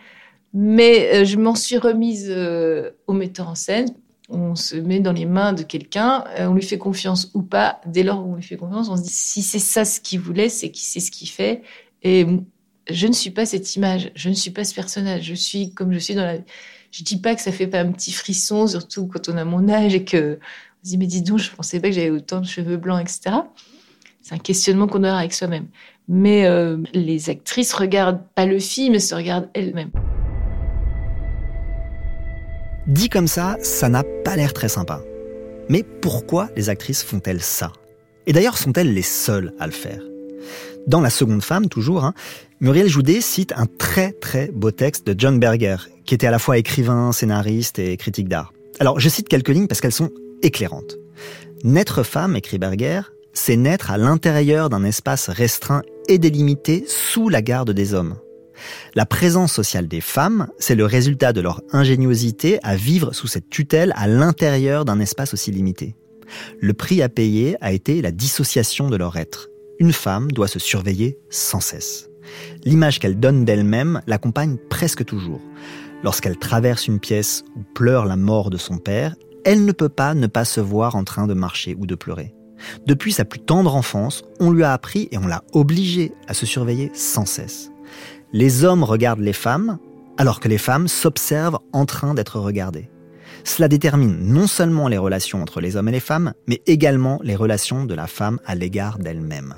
[0.54, 3.88] Mais euh, je m'en suis remise euh, au metteur en scène
[4.30, 7.82] on se met dans les mains de quelqu'un, euh, on lui fait confiance ou pas.
[7.86, 10.20] Dès lors où on lui fait confiance, on se dit si c'est ça ce qu'il
[10.20, 11.64] voulait, c'est qu'il sait ce qu'il fait.
[12.04, 12.26] Et
[12.90, 15.24] je ne suis pas cette image, je ne suis pas ce personnage.
[15.24, 16.38] Je suis comme je suis dans la.
[16.92, 19.70] Je dis pas que ça fait pas un petit frisson, surtout quand on a mon
[19.70, 20.40] âge et que
[20.82, 23.02] on se dit mais dis donc, je pensais pas que j'avais autant de cheveux blancs,
[23.02, 23.38] etc.
[24.22, 25.68] C'est un questionnement qu'on aura avec soi-même.
[26.08, 29.92] Mais euh, les actrices regardent pas le film, elles se regardent elles-mêmes.
[32.90, 35.04] Dit comme ça, ça n'a pas l'air très sympa.
[35.70, 37.72] Mais pourquoi les actrices font-elles ça?
[38.26, 40.02] Et d'ailleurs, sont-elles les seules à le faire?
[40.88, 42.16] Dans La Seconde Femme, toujours, hein,
[42.62, 46.40] Muriel Joudet cite un très très beau texte de John Berger, qui était à la
[46.40, 48.54] fois écrivain, scénariste et critique d'art.
[48.80, 50.10] Alors je cite quelques lignes parce qu'elles sont
[50.42, 50.98] éclairantes.
[51.64, 53.02] Naître femme, écrit Berger,
[53.34, 58.16] c'est naître à l'intérieur d'un espace restreint et délimité sous la garde des hommes.
[58.95, 63.49] La présence sociale des femmes, c'est le résultat de leur ingéniosité à vivre sous cette
[63.49, 65.95] tutelle à l'intérieur d'un espace aussi limité.
[66.60, 69.49] Le prix à payer a été la dissociation de leur être.
[69.80, 72.10] Une femme doit se surveiller sans cesse
[72.66, 75.41] l'image qu'elle donne d'elle-même l'accompagne presque toujours.
[76.03, 80.14] Lorsqu'elle traverse une pièce ou pleure la mort de son père, elle ne peut pas
[80.14, 82.34] ne pas se voir en train de marcher ou de pleurer.
[82.86, 86.45] Depuis sa plus tendre enfance, on lui a appris et on l'a obligée à se
[86.45, 87.72] surveiller sans cesse.
[88.32, 89.80] Les hommes regardent les femmes,
[90.18, 92.90] alors que les femmes s'observent en train d'être regardées.
[93.44, 97.36] Cela détermine non seulement les relations entre les hommes et les femmes, mais également les
[97.36, 99.56] relations de la femme à l'égard d'elle-même.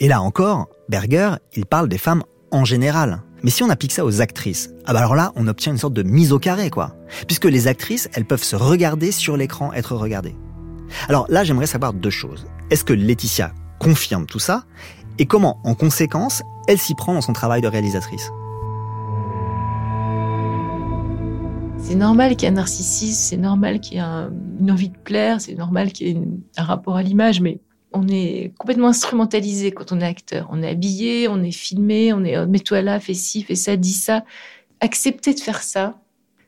[0.00, 3.22] Et là encore, Berger, il parle des femmes en général.
[3.42, 5.94] Mais si on applique ça aux actrices, ah bah alors là, on obtient une sorte
[5.94, 6.96] de mise au carré, quoi.
[7.26, 10.34] Puisque les actrices, elles peuvent se regarder sur l'écran, être regardées.
[11.08, 12.46] Alors là, j'aimerais savoir deux choses.
[12.70, 14.64] Est-ce que Laetitia confirme tout ça?
[15.20, 18.30] Et comment, en conséquence, elle s'y prend dans son travail de réalisatrice?
[21.76, 24.28] C'est normal qu'il y ait un narcissisme, c'est normal qu'il y ait
[24.60, 26.22] une envie de plaire, c'est normal qu'il y ait
[26.56, 27.60] un rapport à l'image, mais
[27.92, 30.48] on est complètement instrumentalisé quand on est acteur.
[30.50, 33.76] On est habillé, on est filmé, on est oh, mets-toi là, fais ci, fais ça,
[33.76, 34.24] dis ça.
[34.80, 36.00] Accepter de faire ça,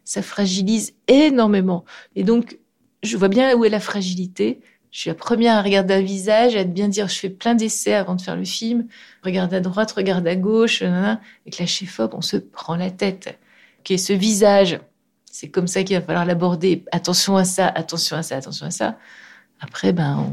[0.05, 1.85] ça fragilise énormément.
[2.17, 2.59] Et donc,
[3.03, 4.61] je vois bien où est la fragilité.
[4.93, 7.95] Je suis la première à regarder un visage, à bien dire, je fais plein d'essais
[7.95, 8.87] avant de faire le film.
[9.25, 13.39] Regarde à droite, regarde à gauche, avec la chef-op, on se prend la tête.
[13.81, 14.81] Ok, ce visage,
[15.31, 16.85] c'est comme ça qu'il va falloir l'aborder.
[16.93, 18.99] Attention à ça, attention à ça, attention à ça.
[19.61, 20.31] Après, ben,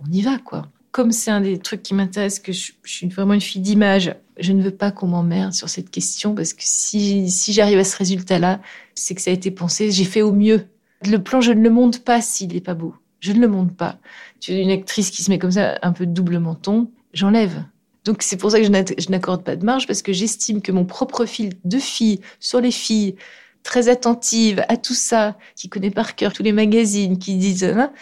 [0.00, 0.66] on, y va, quoi.
[0.90, 4.52] Comme c'est un des trucs qui m'intéresse, que je, suis vraiment une fille d'image, je
[4.52, 7.96] ne veux pas qu'on m'emmerde sur cette question parce que si, si j'arrive à ce
[7.96, 8.60] résultat-là,
[8.96, 10.66] c'est que ça a été pensé, j'ai fait au mieux.
[11.08, 12.96] Le plan, je ne le monte pas s'il n'est pas beau.
[13.20, 13.98] Je ne le monte pas.
[14.40, 17.62] Tu es une actrice qui se met comme ça, un peu double menton, j'enlève.
[18.04, 20.86] Donc c'est pour ça que je n'accorde pas de marge parce que j'estime que mon
[20.86, 23.16] propre fil de fille sur les filles,
[23.62, 27.92] très attentive à tout ça, qui connaît par cœur tous les magazines, qui disent, hein,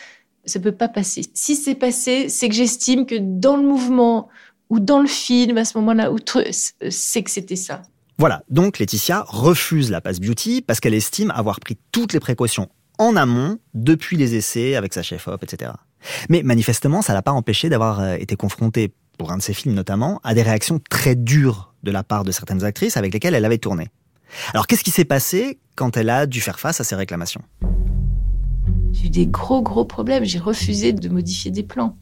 [0.44, 1.22] ça peut pas passer.
[1.34, 4.28] Si c'est passé, c'est que j'estime que dans le mouvement
[4.70, 6.12] ou dans le film, à ce moment-là,
[6.90, 7.82] c'est que c'était ça.
[8.18, 12.68] Voilà, donc Laetitia refuse la passe beauty parce qu'elle estime avoir pris toutes les précautions
[12.98, 15.72] en amont depuis les essais avec sa chef-op, etc.
[16.28, 19.74] Mais manifestement, ça l'a pas empêché d'avoir euh, été confrontée, pour un de ses films
[19.74, 23.44] notamment, à des réactions très dures de la part de certaines actrices avec lesquelles elle
[23.44, 23.88] avait tourné.
[24.52, 27.42] Alors qu'est-ce qui s'est passé quand elle a dû faire face à ces réclamations?
[28.92, 30.24] J'ai eu des gros, gros problèmes.
[30.24, 31.96] J'ai refusé de modifier des plans.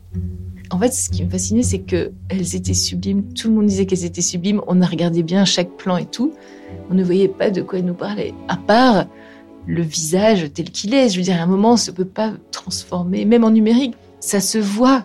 [0.71, 3.33] En fait, ce qui me fascinait, c'est que elles étaient sublimes.
[3.35, 4.61] Tout le monde disait qu'elles étaient sublimes.
[4.67, 6.35] On a regardé bien chaque plan et tout.
[6.91, 8.35] On ne voyait pas de quoi elles nous parlaient.
[8.49, 9.07] À part
[9.67, 11.09] le visage tel qu'il est.
[11.09, 13.95] Je veux dire, à un moment, on ne peut pas transformer, même en numérique.
[14.21, 15.05] Ça se voit.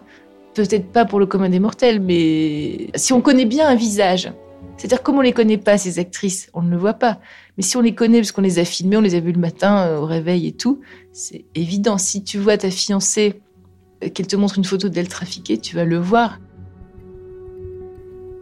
[0.53, 4.33] Peut-être pas pour le commun des mortels, mais si on connaît bien un visage,
[4.81, 7.19] c'est-à-dire, comme on les connaît pas, ces actrices, on ne le voit pas.
[7.55, 9.39] Mais si on les connaît, parce qu'on les a filmées, on les a vues le
[9.39, 10.81] matin euh, au réveil et tout,
[11.11, 11.99] c'est évident.
[11.99, 13.41] Si tu vois ta fiancée,
[14.03, 16.39] euh, qu'elle te montre une photo d'elle trafiquée, tu vas le voir.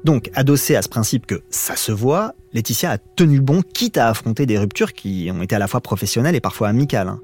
[0.04, 4.08] Donc, adossé à ce principe que ça se voit, Laetitia a tenu bon, quitte à
[4.08, 7.10] affronter des ruptures qui ont été à la fois professionnelles et parfois amicales.
[7.10, 7.20] Hein.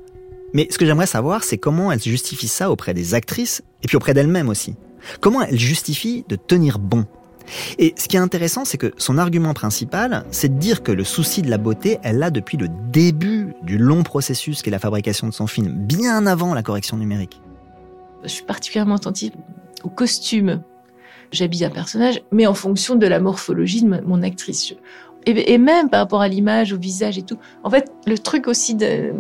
[0.53, 3.97] Mais ce que j'aimerais savoir, c'est comment elle justifie ça auprès des actrices et puis
[3.97, 4.75] auprès d'elle-même aussi.
[5.21, 7.05] Comment elle justifie de tenir bon?
[7.77, 11.03] Et ce qui est intéressant, c'est que son argument principal, c'est de dire que le
[11.03, 15.27] souci de la beauté, elle l'a depuis le début du long processus qu'est la fabrication
[15.27, 17.41] de son film, bien avant la correction numérique.
[18.23, 19.33] Je suis particulièrement attentive
[19.83, 20.63] au costume.
[21.31, 24.73] J'habille un personnage, mais en fonction de la morphologie de mon actrice.
[25.27, 27.37] Et, même par rapport à l'image, au visage et tout.
[27.63, 29.11] En fait, le truc aussi de,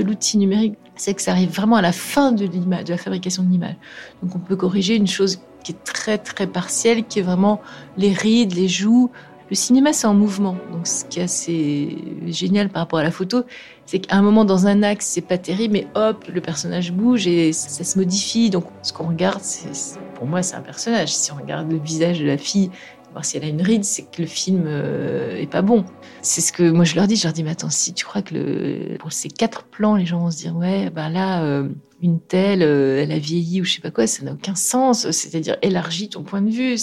[0.00, 3.42] l'outil numérique, c'est que ça arrive vraiment à la fin de l'image, de la fabrication
[3.42, 3.74] de l'image.
[4.22, 7.60] Donc on peut corriger une chose qui est très très partiel, qui est vraiment
[7.96, 9.10] les rides, les joues.
[9.50, 10.56] Le cinéma, c'est en mouvement.
[10.70, 13.42] Donc, ce qui est assez génial par rapport à la photo,
[13.86, 17.26] c'est qu'à un moment, dans un axe, c'est pas terrible, mais hop, le personnage bouge
[17.26, 18.50] et ça, se modifie.
[18.50, 21.14] Donc, ce qu'on regarde, c'est, pour moi, c'est un personnage.
[21.14, 22.70] Si on regarde le visage de la fille,
[23.12, 25.84] voir si elle a une ride, c'est que le film euh, est pas bon.
[26.24, 27.16] C'est ce que moi je leur dis.
[27.16, 30.20] Je leur dis, mais attends, si tu crois que pour ces quatre plans, les gens
[30.20, 31.68] vont se dire, ouais, ben là, euh,
[32.00, 35.10] une telle, euh, elle a vieilli ou je sais pas quoi, ça n'a aucun sens.
[35.10, 36.76] C'est-à-dire, élargis ton point de vue.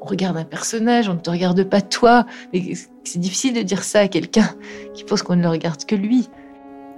[0.00, 2.26] On regarde un personnage, on ne te regarde pas toi.
[2.52, 4.50] Mais c'est difficile de dire ça à quelqu'un
[4.92, 6.28] qui pense qu'on ne le regarde que lui.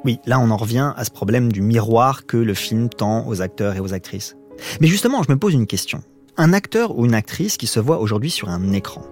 [0.02, 3.42] Oui, là on en revient à ce problème du miroir que le film tend aux
[3.42, 4.34] acteurs et aux actrices.
[4.80, 6.02] Mais justement, je me pose une question.
[6.38, 9.02] un acteur ou une actrice qui se voit aujourd'hui sur un écran.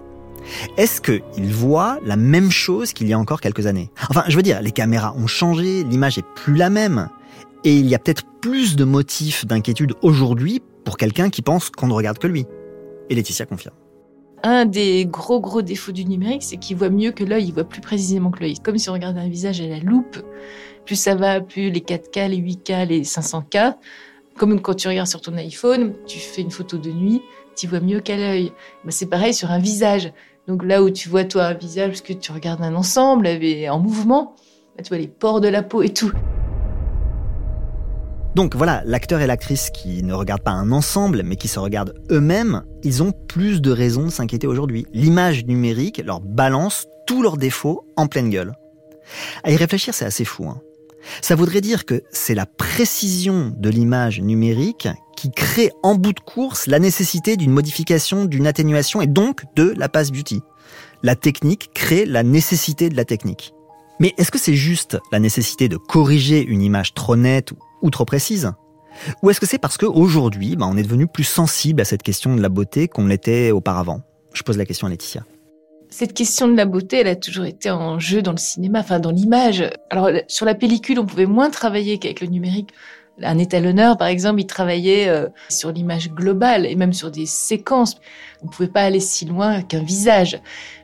[0.77, 3.89] Est-ce qu'il voit la même chose qu'il y a encore quelques années?
[4.09, 7.09] Enfin, je veux dire, les caméras ont changé, l'image est plus la même,
[7.63, 11.87] et il y a peut-être plus de motifs d'inquiétude aujourd'hui pour quelqu'un qui pense qu'on
[11.87, 12.45] ne regarde que lui.
[13.09, 13.75] Et Laetitia confirme.
[14.43, 17.65] Un des gros gros défauts du numérique, c'est qu'il voit mieux que l'œil, il voit
[17.65, 18.55] plus précisément que l'œil.
[18.63, 20.17] Comme si on regardait un visage à la loupe,
[20.85, 23.75] plus ça va, plus les 4K, les 8K, les 500K.
[24.39, 27.21] Comme quand tu regardes sur ton iPhone, tu fais une photo de nuit,
[27.57, 28.53] tu vois mieux qu'à l'œil.
[28.85, 30.13] Ben, c'est pareil sur un visage.
[30.47, 33.79] Donc là où tu vois toi un visage, parce que tu regardes un ensemble en
[33.79, 34.35] mouvement,
[34.77, 36.13] ben, tu vois les pores de la peau et tout.
[38.33, 41.95] Donc voilà, l'acteur et l'actrice qui ne regardent pas un ensemble, mais qui se regardent
[42.09, 44.85] eux-mêmes, ils ont plus de raisons de s'inquiéter aujourd'hui.
[44.93, 48.53] L'image numérique leur balance tous leurs défauts en pleine gueule.
[49.43, 50.47] À y réfléchir, c'est assez fou.
[50.47, 50.61] Hein.
[51.21, 56.19] Ça voudrait dire que c'est la précision de l'image numérique qui crée en bout de
[56.19, 60.41] course la nécessité d'une modification, d'une atténuation et donc de la passe beauty.
[61.03, 63.53] La technique crée la nécessité de la technique.
[63.99, 68.05] Mais est-ce que c'est juste la nécessité de corriger une image trop nette ou trop
[68.05, 68.51] précise?
[69.21, 72.35] Ou est-ce que c'est parce qu'aujourd'hui, bah, on est devenu plus sensible à cette question
[72.35, 74.01] de la beauté qu'on l'était auparavant?
[74.33, 75.25] Je pose la question à Laetitia.
[75.91, 78.99] Cette question de la beauté, elle a toujours été en jeu dans le cinéma, enfin
[78.99, 79.67] dans l'image.
[79.89, 82.69] Alors sur la pellicule, on pouvait moins travailler qu'avec le numérique.
[83.23, 87.95] Un étalonneur, par exemple, il travaillait euh, sur l'image globale et même sur des séquences.
[88.41, 90.39] On ne pouvait pas aller si loin qu'un visage.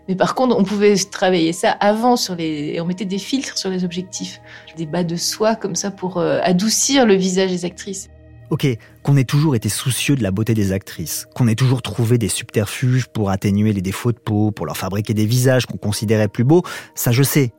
[0.09, 3.57] Mais par contre, on pouvait travailler ça avant sur les, et on mettait des filtres
[3.57, 4.41] sur les objectifs,
[4.75, 8.09] des bas de soie comme ça pour euh, adoucir le visage des actrices.
[8.51, 8.67] Ok,
[9.01, 12.27] qu'on ait toujours été soucieux de la beauté des actrices, qu'on ait toujours trouvé des
[12.27, 16.43] subterfuges pour atténuer les défauts de peau, pour leur fabriquer des visages qu'on considérait plus
[16.43, 16.61] beaux,
[16.93, 17.53] ça je sais.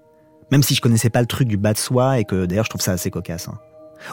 [0.52, 2.70] Même si je connaissais pas le truc du bas de soie et que d'ailleurs je
[2.70, 3.48] trouve ça assez cocasse.
[3.48, 3.58] Hein.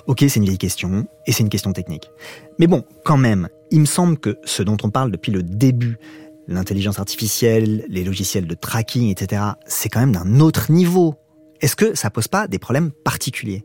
[0.07, 2.09] Ok, c'est une vieille question, et c'est une question technique.
[2.57, 5.97] Mais bon, quand même, il me semble que ce dont on parle depuis le début,
[6.47, 11.15] l'intelligence artificielle, les logiciels de tracking, etc., c'est quand même d'un autre niveau.
[11.61, 13.63] Est-ce que ça pose pas des problèmes particuliers?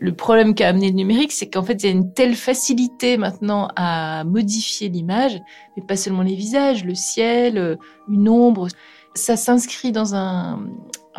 [0.00, 3.16] Le problème qu'a amené le numérique, c'est qu'en fait, il y a une telle facilité
[3.16, 5.40] maintenant à modifier l'image,
[5.76, 7.78] mais pas seulement les visages, le ciel,
[8.08, 8.68] une ombre.
[9.14, 10.60] Ça s'inscrit dans un,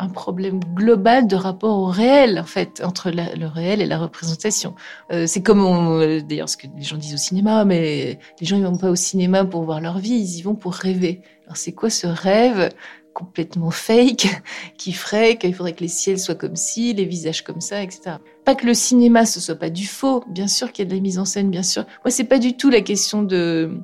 [0.00, 4.74] un problème global de rapport au réel, en fait, entre le réel et la représentation.
[5.12, 8.56] Euh, c'est comme, euh, d'ailleurs, ce que les gens disent au cinéma, mais les gens
[8.56, 11.20] ils vont pas au cinéma pour voir leur vie, ils y vont pour rêver.
[11.44, 12.70] Alors c'est quoi ce rêve?
[13.12, 14.28] Complètement fake
[14.78, 18.16] qui ferait qu'il faudrait que les ciels soient comme ci, les visages comme ça, etc.
[18.44, 20.94] Pas que le cinéma ce soit pas du faux, bien sûr qu'il y a de
[20.94, 21.84] la mise en scène, bien sûr.
[22.04, 23.78] Moi c'est pas du tout la question de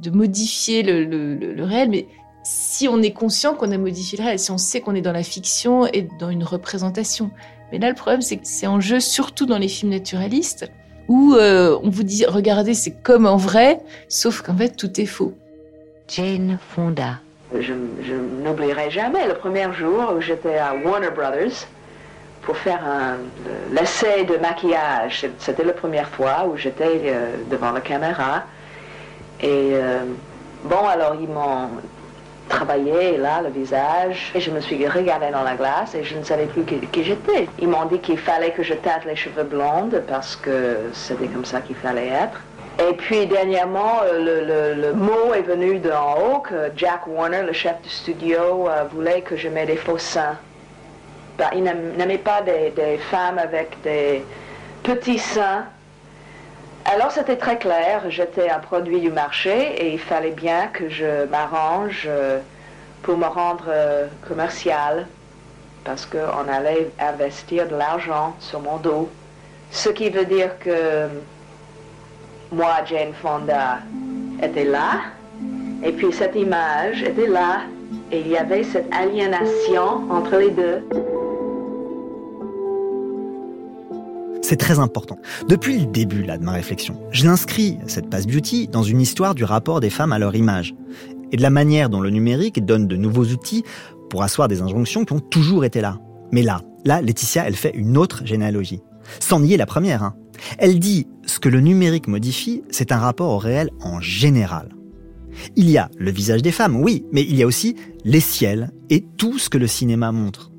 [0.00, 2.06] de modifier le, le, le réel, mais
[2.42, 5.12] si on est conscient qu'on a modifié le réel, si on sait qu'on est dans
[5.12, 7.30] la fiction et dans une représentation.
[7.72, 10.70] Mais là, le problème, c'est que c'est en jeu surtout dans les films naturalistes
[11.08, 15.06] où euh, on vous dit, regardez, c'est comme en vrai, sauf qu'en fait, tout est
[15.06, 15.34] faux.
[16.08, 17.20] Jane Fonda.
[17.54, 21.66] Je, n'oublierai jamais le premier jour où j'étais à Warner Brothers
[22.42, 22.80] pour faire
[23.72, 25.26] l'essai de maquillage.
[25.38, 28.44] C'était la première fois où j'étais euh, devant la caméra.
[29.40, 30.04] Et euh,
[30.64, 31.68] bon, alors ils m'ont
[32.48, 34.32] travaillé là, le visage.
[34.34, 37.48] Et je me suis regardée dans la glace et je ne savais plus qui, j'étais.
[37.58, 41.44] Ils m'ont dit qu'il fallait que je tâte les cheveux blondes parce que c'était comme
[41.44, 42.40] ça qu'il fallait être.
[42.78, 47.80] Et puis dernièrement, euh, le, mot est venu d'en haut que Jack Warner, le chef
[47.82, 50.36] du studio, euh, voulait que je mette des faux seins.
[51.38, 54.24] Ben, il n'aimait pas des femmes avec des
[54.82, 55.66] petits seins
[56.88, 61.24] alors c'était très clair, j'étais un produit du marché et il fallait bien que je
[61.24, 62.38] m'arrange euh,
[63.02, 63.64] pour me rendre
[64.28, 65.08] commercial
[65.82, 69.10] parce qu'on allait investir de l'argent sur mon dos.
[69.72, 71.08] Ce qui veut dire que
[72.52, 73.78] moi, Jane Fonda,
[74.42, 75.00] était là
[75.82, 77.62] et puis cette image était là
[78.10, 80.82] et il y avait cette aliénation entre les deux.
[84.42, 85.18] C'est très important.
[85.48, 89.34] Depuis le début là, de ma réflexion, je l'inscris, cette passe beauty, dans une histoire
[89.34, 90.74] du rapport des femmes à leur image
[91.32, 93.64] et de la manière dont le numérique donne de nouveaux outils
[94.08, 95.98] pour asseoir des injonctions qui ont toujours été là.
[96.30, 98.82] Mais là, là, Laetitia, elle fait une autre généalogie.
[99.20, 100.04] Sans nier la première.
[100.04, 100.14] Hein.
[100.58, 104.70] Elle dit ce que le numérique modifie, c'est un rapport au réel en général.
[105.54, 108.70] Il y a le visage des femmes, oui, mais il y a aussi les ciels
[108.90, 110.50] et tout ce que le cinéma montre.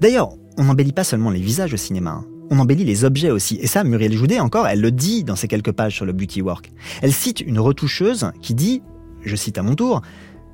[0.00, 2.10] D'ailleurs, on n'embellit pas seulement les visages au cinéma.
[2.10, 3.58] Hein on embellit les objets aussi.
[3.62, 6.42] Et ça, Muriel Joudet, encore, elle le dit dans ses quelques pages sur le beauty
[6.42, 6.72] work.
[7.00, 8.82] Elle cite une retoucheuse qui dit,
[9.22, 10.02] je cite à mon tour,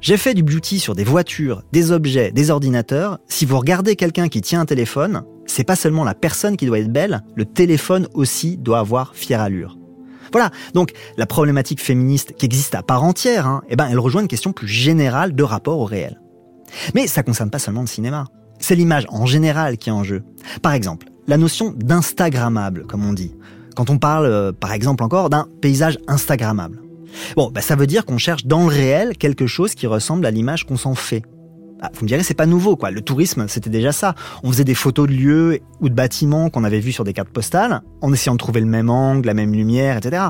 [0.03, 3.18] j'ai fait du beauty sur des voitures, des objets, des ordinateurs.
[3.29, 6.78] Si vous regardez quelqu'un qui tient un téléphone, c'est pas seulement la personne qui doit
[6.78, 9.76] être belle, le téléphone aussi doit avoir fière allure.
[10.32, 14.22] Voilà, donc la problématique féministe qui existe à part entière, hein, eh ben, elle rejoint
[14.22, 16.20] une question plus générale de rapport au réel.
[16.94, 18.24] Mais ça concerne pas seulement le cinéma.
[18.59, 20.24] C'est l'image en général qui est en jeu.
[20.62, 23.34] Par exemple, la notion d'instagrammable, comme on dit.
[23.74, 26.80] Quand on parle, euh, par exemple encore, d'un paysage instagrammable.
[27.36, 30.30] Bon, bah, ça veut dire qu'on cherche dans le réel quelque chose qui ressemble à
[30.30, 31.22] l'image qu'on s'en fait.
[31.81, 32.91] Ah, vous me direz, c'est pas nouveau, quoi.
[32.91, 34.14] Le tourisme, c'était déjà ça.
[34.43, 37.29] On faisait des photos de lieux ou de bâtiments qu'on avait vus sur des cartes
[37.29, 40.24] postales, en essayant de trouver le même angle, la même lumière, etc.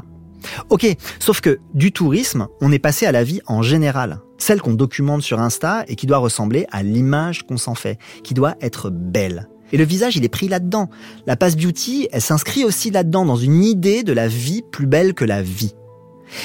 [0.70, 0.86] Ok,
[1.18, 4.20] sauf que du tourisme, on est passé à la vie en général.
[4.38, 8.34] Celle qu'on documente sur Insta et qui doit ressembler à l'image qu'on s'en fait, qui
[8.34, 9.49] doit être belle.
[9.72, 10.90] Et le visage, il est pris là-dedans.
[11.26, 15.14] La passe beauty, elle s'inscrit aussi là-dedans, dans une idée de la vie plus belle
[15.14, 15.74] que la vie.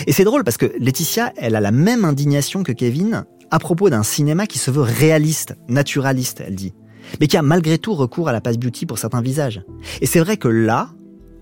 [0.07, 3.89] Et c'est drôle parce que Laetitia, elle a la même indignation que Kevin à propos
[3.89, 6.73] d'un cinéma qui se veut réaliste, naturaliste, elle dit,
[7.19, 9.61] mais qui a malgré tout recours à la passe beauty pour certains visages.
[9.99, 10.89] Et c'est vrai que là,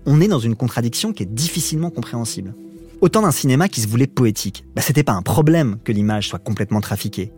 [0.06, 2.54] on est dans une contradiction qui est difficilement compréhensible.
[3.00, 6.40] Autant d'un cinéma qui se voulait poétique, bah, c'était pas un problème que l'image soit
[6.40, 7.32] complètement trafiquée.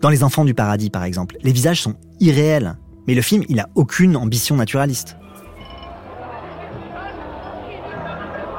[0.00, 3.60] Dans Les Enfants du Paradis, par exemple, les visages sont irréels, mais le film, il
[3.60, 5.16] a aucune ambition naturaliste.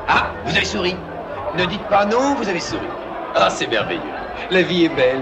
[0.07, 0.95] Ah, vous avez souri.
[1.57, 2.87] Ne dites pas non, vous avez souri.
[3.35, 4.01] Ah, c'est merveilleux.
[4.49, 5.21] La vie est belle.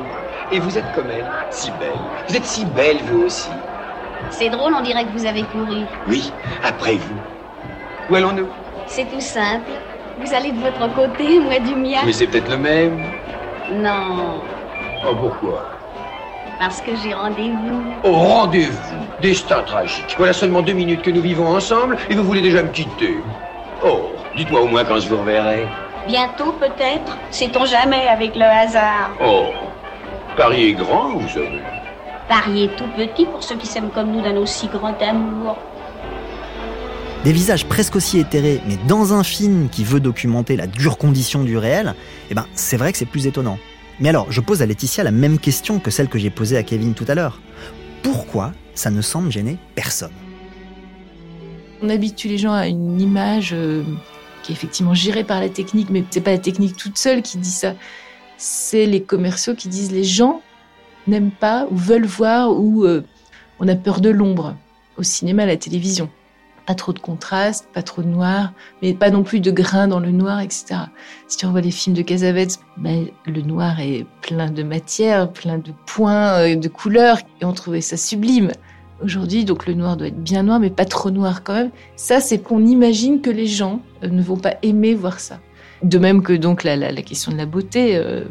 [0.52, 2.00] Et vous êtes comme elle, si belle.
[2.28, 3.50] Vous êtes si belle, vous aussi.
[4.30, 5.84] C'est drôle, on dirait que vous avez couru.
[6.08, 6.32] Oui,
[6.64, 7.16] après vous.
[8.10, 8.48] Où allons-nous?
[8.88, 9.72] C'est tout simple.
[10.20, 12.00] Vous allez de votre côté, moi du mien.
[12.06, 13.00] Mais c'est peut-être le même.
[13.72, 14.41] Non,
[15.08, 15.64] Oh, pourquoi?
[16.58, 17.84] Parce que j'ai rendez-vous.
[18.04, 18.96] Au rendez-vous.
[19.22, 20.16] Destin tragique.
[20.18, 23.18] Voilà seulement deux minutes que nous vivons ensemble et vous voulez déjà me quitter.
[23.84, 25.68] Oh, dites-moi au moins quand je vous reverrai.
[26.08, 29.12] Bientôt peut-être, sait-on jamais avec le hasard.
[29.24, 29.48] Oh,
[30.38, 31.62] Paris est grand, vous savez.
[32.28, 35.58] Paris est tout petit pour ceux qui s'aiment comme nous d'un aussi grand amour.
[37.24, 41.44] Des visages presque aussi éthérés, mais dans un film qui veut documenter la dure condition
[41.44, 41.96] du réel,
[42.30, 43.58] eh ben, c'est vrai que c'est plus étonnant.
[44.02, 46.64] Mais alors, je pose à Laetitia la même question que celle que j'ai posée à
[46.64, 47.40] Kevin tout à l'heure.
[48.04, 50.12] Pourquoi ça ne semble gêner personne?
[51.82, 53.84] On habitue les gens à une image euh,
[54.44, 57.38] qui est effectivement gérée par la technique, mais c'est pas la technique toute seule qui
[57.38, 57.74] dit ça.
[58.38, 60.42] C'est les commerciaux qui disent les gens
[61.08, 63.04] n'aiment pas ou veulent voir ou euh,
[63.60, 64.56] on a peur de l'ombre
[64.98, 66.10] au cinéma, à la télévision.
[66.66, 70.00] Pas trop de contraste, pas trop de noir, mais pas non plus de grains dans
[70.00, 70.66] le noir, etc.
[71.28, 75.60] Si tu revois les films de Cassavetes, ben, le noir est plein de matière, plein
[75.60, 78.52] de points, euh, de couleurs, et on trouvait ça sublime.
[79.04, 81.72] Aujourd'hui, donc le noir doit être bien noir, mais pas trop noir quand même.
[81.98, 85.40] Ça, c'est qu'on imagine que les gens euh, ne vont pas aimer voir ça.
[85.84, 88.23] De même que donc la, la, question de la beauté, euh,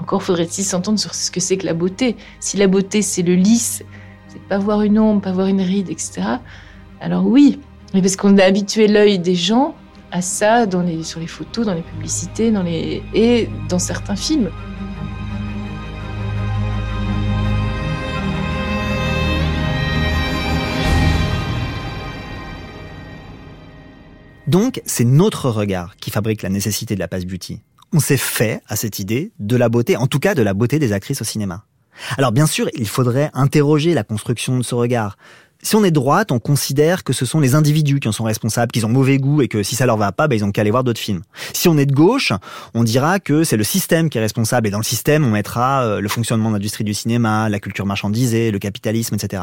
[0.00, 2.16] encore faudrait-il s'entendre sur ce que c'est que la beauté.
[2.40, 3.82] Si la beauté c'est le lisse,
[4.28, 6.22] c'est pas voir une ombre, pas voir une ride, etc.
[7.00, 7.60] Alors oui,
[7.94, 9.74] mais parce qu'on a habitué l'œil des gens
[10.10, 14.16] à ça dans les, sur les photos, dans les publicités, dans les et dans certains
[14.16, 14.50] films.
[24.56, 27.60] Donc, c'est notre regard qui fabrique la nécessité de la passe beauty.
[27.92, 30.78] On s'est fait à cette idée de la beauté, en tout cas de la beauté
[30.78, 31.66] des actrices au cinéma.
[32.16, 35.18] Alors bien sûr, il faudrait interroger la construction de ce regard.
[35.62, 38.24] Si on est de droite, on considère que ce sont les individus qui en sont
[38.24, 40.52] responsables, qu'ils ont mauvais goût et que si ça leur va pas, bah, ils ont
[40.52, 41.20] qu'à aller voir d'autres films.
[41.52, 42.32] Si on est de gauche,
[42.72, 45.82] on dira que c'est le système qui est responsable et dans le système, on mettra
[45.82, 49.42] euh, le fonctionnement de l'industrie du cinéma, la culture marchandisée, le capitalisme, etc.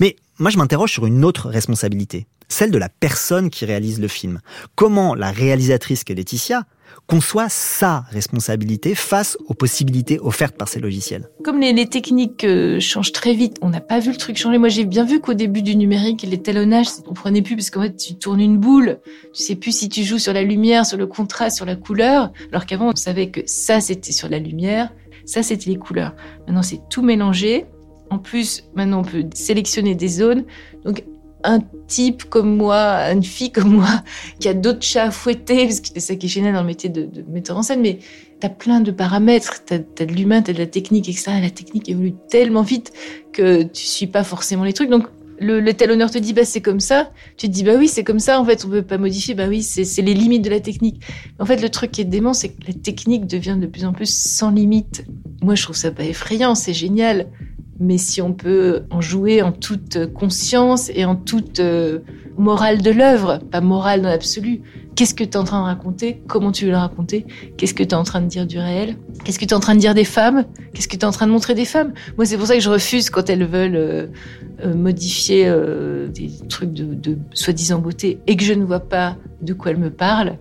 [0.00, 4.08] Mais moi, je m'interroge sur une autre responsabilité, celle de la personne qui réalise le
[4.08, 4.40] film.
[4.74, 6.64] Comment la réalisatrice qu'est Laetitia
[7.06, 11.28] conçoit sa responsabilité face aux possibilités offertes par ces logiciels?
[11.44, 14.58] Comme les, techniques euh, changent très vite, on n'a pas vu le truc changer.
[14.58, 17.82] Moi, j'ai bien vu qu'au début du numérique, les talonnages, on comprenait plus parce qu'en
[17.82, 18.98] fait, tu tournes une boule,
[19.32, 22.32] tu sais plus si tu joues sur la lumière, sur le contraste, sur la couleur,
[22.50, 24.90] alors qu'avant, on savait que ça, c'était sur la lumière,
[25.24, 26.14] ça, c'était les couleurs.
[26.46, 27.66] Maintenant, c'est tout mélangé.
[28.10, 30.44] En plus, maintenant, on peut sélectionner des zones.
[30.84, 31.02] Donc,
[31.46, 34.02] un type comme moi, une fille comme moi,
[34.40, 36.66] qui a d'autres chats à fouetter, parce que c'est ça qui est gênant dans le
[36.66, 38.00] métier de, de metteur en scène, mais
[38.40, 41.32] t'as plein de paramètres, t'as as de l'humain, t'as de la technique, etc.
[41.40, 42.92] La technique évolue tellement vite
[43.32, 44.90] que tu suis pas forcément les trucs.
[44.90, 45.06] Donc,
[45.38, 47.10] le, le talonneur te dit, bah, c'est comme ça.
[47.36, 48.40] Tu te dis, bah oui, c'est comme ça.
[48.40, 49.34] En fait, on peut pas modifier.
[49.34, 51.02] Bah oui, c'est les limites de la technique.
[51.38, 53.92] En fait, le truc qui est dément, c'est que la technique devient de plus en
[53.92, 55.04] plus sans limite.
[55.42, 57.26] Moi, je trouve ça pas effrayant, c'est génial
[57.80, 62.00] mais si on peut en jouer en toute conscience et en toute euh,
[62.38, 64.62] morale de l'œuvre, pas morale dans l'absolu.
[64.94, 66.22] Qu'est-ce que tu es en train de raconter?
[66.26, 67.26] Comment tu veux le raconter?
[67.56, 68.96] Qu'est-ce que tu es en train de dire du réel?
[69.24, 70.46] Qu'est-ce que tu es en train de dire des femmes?
[70.72, 71.92] Qu'est-ce que tu es en train de montrer des femmes?
[72.16, 74.06] Moi, c'est pour ça que je refuse quand elles veulent euh,
[74.64, 75.52] euh, modifier
[76.14, 79.78] des trucs de, de soi-disant beauté et que je ne vois pas de quoi elles
[79.78, 80.38] me parlent.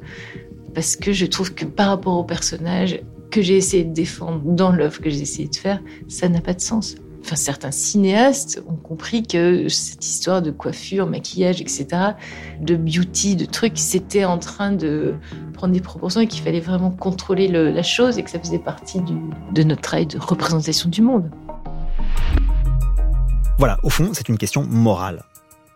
[0.76, 4.72] parce que je trouve que par rapport au personnage que j'ai essayé de défendre dans
[4.72, 6.96] l'œuvre que j'ai essayé de faire, ça n'a pas de sens.
[7.26, 11.88] Enfin, certains cinéastes ont compris que cette histoire de coiffure, maquillage, etc.,
[12.62, 15.16] de beauty, de trucs, c'était en train de
[15.54, 18.60] prendre des proportions et qu'il fallait vraiment contrôler le, la chose et que ça faisait
[18.60, 21.32] partie de notre travail de représentation du monde.
[23.58, 25.24] Voilà, au fond, c'est une question morale.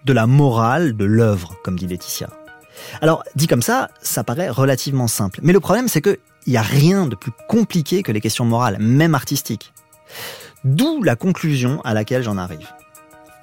[0.05, 2.29] De la morale de l'œuvre, comme dit Laetitia.
[3.01, 5.39] Alors, dit comme ça, ça paraît relativement simple.
[5.41, 8.77] Mais le problème, c'est qu'il n'y a rien de plus compliqué que les questions morales,
[8.79, 9.73] même artistiques.
[10.63, 12.67] D'où la conclusion à laquelle j'en arrive.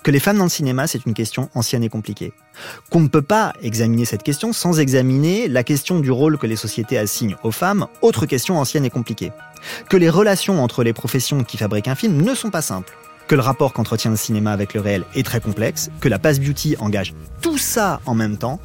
[0.03, 2.33] Que les femmes dans le cinéma, c'est une question ancienne et compliquée.
[2.91, 6.57] Qu'on ne peut pas examiner cette question sans examiner la question du rôle que les
[6.57, 9.33] sociétés assignent aux femmes, autre question ancienne et compliquée.
[9.89, 12.93] Que les relations entre les professions qui fabriquent un film ne sont pas simples
[13.27, 16.39] que le rapport qu'entretient le cinéma avec le réel est très complexe, que la passe
[16.39, 18.61] beauty engage tout ça en même temps,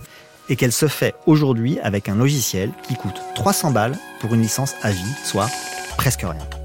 [0.49, 4.73] et qu'elle se fait aujourd'hui avec un logiciel qui coûte 300 balles pour une licence
[4.81, 5.49] à vie, soit
[5.97, 6.60] presque rien.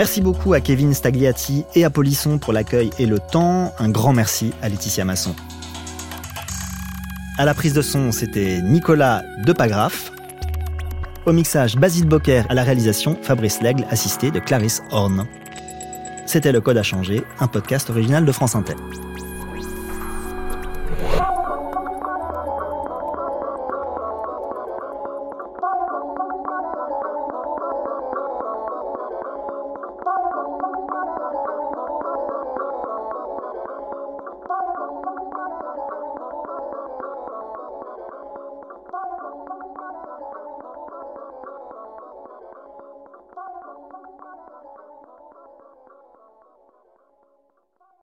[0.00, 3.74] Merci beaucoup à Kevin Stagliati et à Polisson pour l'accueil et le temps.
[3.78, 5.34] Un grand merci à Laetitia Masson.
[7.36, 10.10] À la prise de son, c'était Nicolas Depagraf.
[11.26, 12.44] Au mixage, Basile Bocquer.
[12.48, 15.26] À la réalisation, Fabrice Lègle, assisté de Clarisse Horn.
[16.24, 18.76] C'était Le Code à changer, un podcast original de France Inter.